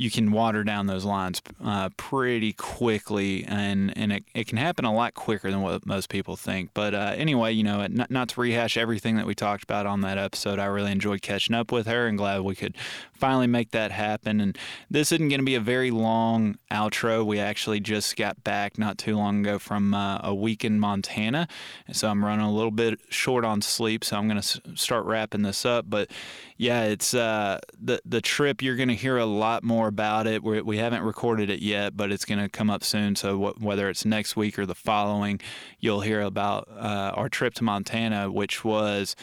[0.00, 4.86] you can water down those lines uh, pretty quickly, and and it, it can happen
[4.86, 6.70] a lot quicker than what most people think.
[6.72, 10.00] But uh, anyway, you know, not, not to rehash everything that we talked about on
[10.00, 12.78] that episode, I really enjoyed catching up with her, and glad we could
[13.12, 14.40] finally make that happen.
[14.40, 14.56] And
[14.90, 17.24] this isn't going to be a very long outro.
[17.24, 21.46] We actually just got back not too long ago from uh, a week in Montana,
[21.92, 24.06] so I'm running a little bit short on sleep.
[24.06, 25.84] So I'm going to start wrapping this up.
[25.90, 26.10] But
[26.56, 28.62] yeah, it's uh, the the trip.
[28.62, 30.42] You're going to hear a lot more about it.
[30.42, 33.14] We're, we have not recorded it yet, but it's going to come up soon.
[33.16, 35.40] So wh- whether it's next week or the following,
[35.78, 39.14] you'll hear about uh, our trip to Montana, which was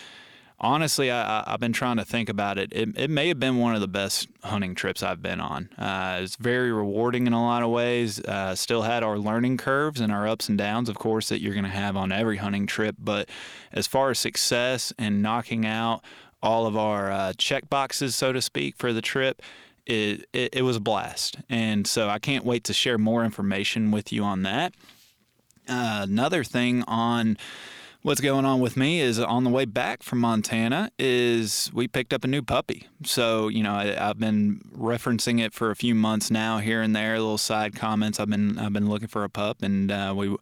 [0.60, 2.72] honestly, I, have been trying to think about it.
[2.74, 2.98] it.
[2.98, 3.10] it.
[3.10, 5.70] may have been one of the best hunting trips I've been on.
[5.78, 8.20] Uh, it's very rewarding in a lot of ways.
[8.20, 11.54] Uh, still had our learning curves and our ups and downs, of course, that you're
[11.54, 12.96] going to have on every hunting trip.
[13.00, 13.30] But
[13.72, 16.04] as far as success and knocking out
[16.42, 19.42] all of our uh, check boxes, so to speak, for the trip,
[19.88, 21.38] it, it, it was a blast.
[21.50, 24.74] And so I can't wait to share more information with you on that.
[25.68, 27.38] Uh, another thing on
[28.02, 32.14] what's going on with me is on the way back from Montana is we picked
[32.14, 32.88] up a new puppy.
[33.04, 36.96] So, you know, I, have been referencing it for a few months now here and
[36.96, 38.20] there, little side comments.
[38.20, 40.36] I've been I've been looking for a pup and uh, we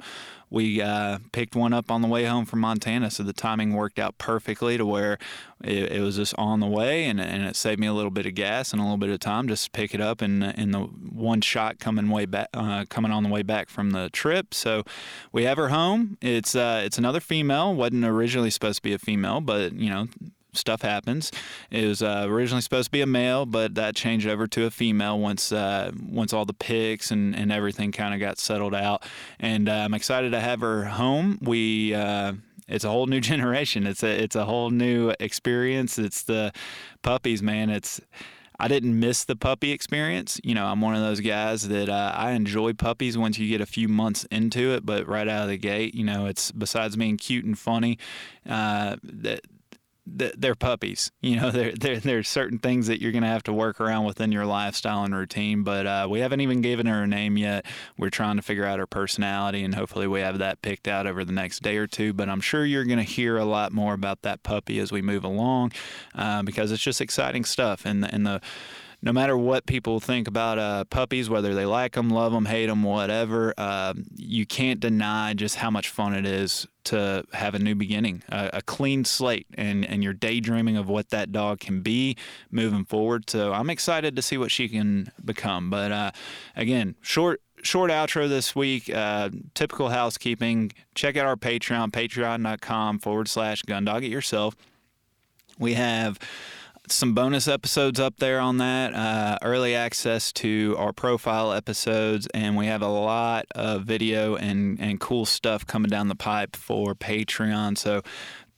[0.50, 4.00] we uh, picked one up on the way home from Montana, so the timing worked
[4.00, 5.18] out perfectly to where
[5.64, 8.26] it, it, was just on the way, and, and it saved me a little bit
[8.26, 10.72] of gas and a little bit of time just to pick it up in in
[10.72, 14.54] the one shot coming way back, uh, coming on the way back from the trip.
[14.54, 14.84] So
[15.32, 16.18] we have her home.
[16.22, 17.74] It's uh, it's another female.
[17.74, 20.08] wasn't originally supposed to be a female, but you know
[20.56, 21.32] stuff happens.
[21.70, 24.72] It was uh, originally supposed to be a male, but that changed over to a
[24.72, 29.04] female once uh, once all the pics and, and everything kind of got settled out.
[29.40, 31.38] And uh, I'm excited to have her home.
[31.42, 32.34] We uh,
[32.68, 33.88] it's a whole new generation.
[33.88, 35.98] It's a it's a whole new experience.
[35.98, 36.52] It's the
[37.02, 37.70] puppies, man.
[37.70, 38.02] It's
[38.60, 40.40] I didn't miss the puppy experience.
[40.44, 43.62] You know, I'm one of those guys that uh, I enjoy puppies once you get
[43.62, 46.96] a few months into it, but right out of the gate, you know, it's besides
[46.96, 47.98] being cute and funny,
[48.48, 49.42] uh, that
[50.06, 51.12] they're puppies.
[51.22, 54.06] You know, there there there's certain things that you're going to have to work around
[54.06, 55.64] within your lifestyle and routine.
[55.64, 57.66] But uh, we haven't even given her a name yet.
[57.98, 61.26] We're trying to figure out her personality, and hopefully we have that picked out over
[61.26, 62.14] the next day or two.
[62.14, 65.02] But I'm sure you're going to hear a lot more about that puppy as we
[65.02, 65.72] move along,
[66.14, 67.86] uh, because it's just exciting stuff.
[67.86, 68.42] And and the
[69.06, 72.66] no matter what people think about uh, puppies, whether they like them, love them, hate
[72.66, 77.60] them, whatever, uh, you can't deny just how much fun it is to have a
[77.60, 81.82] new beginning, a, a, clean slate, and, and you're daydreaming of what that dog can
[81.82, 82.18] be
[82.50, 83.30] moving forward.
[83.30, 85.70] So I'm excited to see what she can become.
[85.70, 86.12] But uh,
[86.56, 88.92] again, short short outro this week.
[88.94, 90.72] Uh, typical housekeeping.
[90.94, 94.56] Check out our Patreon, patreon.com forward slash gundog it yourself.
[95.58, 96.20] We have
[96.88, 102.56] some bonus episodes up there on that, uh, early access to our profile episodes, and
[102.56, 106.96] we have a lot of video and, and cool stuff coming down the pipe for
[106.96, 107.78] Patreon.
[107.78, 108.02] So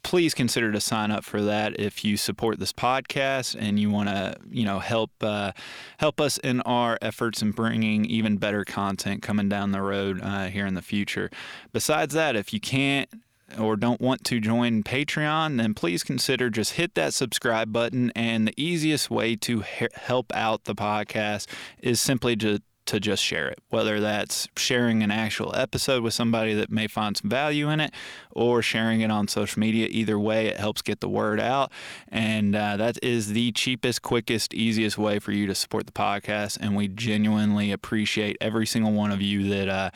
[0.03, 4.07] please consider to sign up for that if you support this podcast and you want
[4.07, 5.51] to you know help uh,
[5.97, 10.45] help us in our efforts in bringing even better content coming down the road uh,
[10.47, 11.29] here in the future
[11.73, 13.09] besides that if you can't
[13.59, 18.11] or don't want to join Patreon, then please consider just hit that subscribe button.
[18.15, 21.47] And the easiest way to he- help out the podcast
[21.81, 26.53] is simply to to just share it, whether that's sharing an actual episode with somebody
[26.53, 27.93] that may find some value in it
[28.31, 29.87] or sharing it on social media.
[29.89, 31.71] Either way, it helps get the word out.
[32.07, 36.57] And uh, that is the cheapest, quickest, easiest way for you to support the podcast.
[36.59, 39.89] And we genuinely appreciate every single one of you that, uh,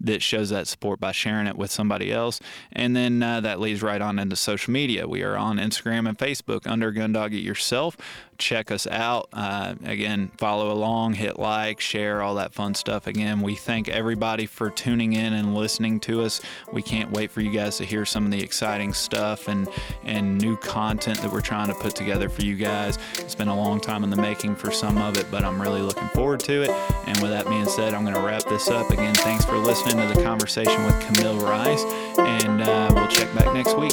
[0.00, 2.40] that shows that support by sharing it with somebody else.
[2.72, 5.08] And then uh, that leads right on into social media.
[5.08, 7.96] We are on Instagram and Facebook under Gundog It Yourself
[8.38, 9.28] check us out.
[9.32, 13.06] Uh, again, follow along, hit like, share, all that fun stuff.
[13.06, 16.40] Again, we thank everybody for tuning in and listening to us.
[16.72, 19.68] We can't wait for you guys to hear some of the exciting stuff and,
[20.04, 22.98] and new content that we're trying to put together for you guys.
[23.18, 25.82] It's been a long time in the making for some of it, but I'm really
[25.82, 26.70] looking forward to it.
[27.06, 28.90] And with that being said, I'm going to wrap this up.
[28.90, 31.84] Again, thanks for listening to the conversation with Camille Rice,
[32.18, 33.92] and uh, we'll check back next week.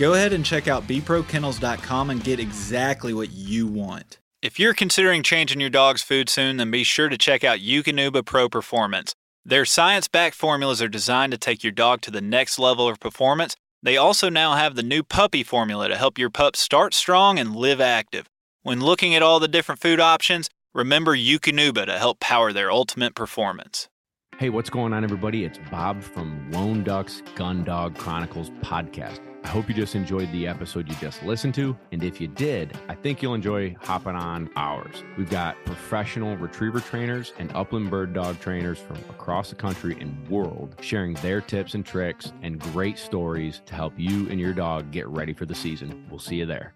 [0.00, 4.18] Go ahead and check out bprokennels.com and get exactly what you want.
[4.40, 8.24] If you're considering changing your dog's food soon, then be sure to check out Eukanuba
[8.24, 9.14] Pro Performance.
[9.44, 12.98] Their science backed formulas are designed to take your dog to the next level of
[12.98, 13.56] performance.
[13.82, 17.54] They also now have the new puppy formula to help your pup start strong and
[17.54, 18.24] live active.
[18.62, 23.14] When looking at all the different food options, remember Eukanuba to help power their ultimate
[23.14, 23.90] performance.
[24.38, 25.44] Hey, what's going on, everybody?
[25.44, 29.29] It's Bob from Lone Ducks Gun Dog Chronicles podcast.
[29.42, 31.76] I hope you just enjoyed the episode you just listened to.
[31.92, 35.02] And if you did, I think you'll enjoy hopping on ours.
[35.16, 40.28] We've got professional retriever trainers and upland bird dog trainers from across the country and
[40.28, 44.90] world sharing their tips and tricks and great stories to help you and your dog
[44.90, 46.06] get ready for the season.
[46.10, 46.74] We'll see you there.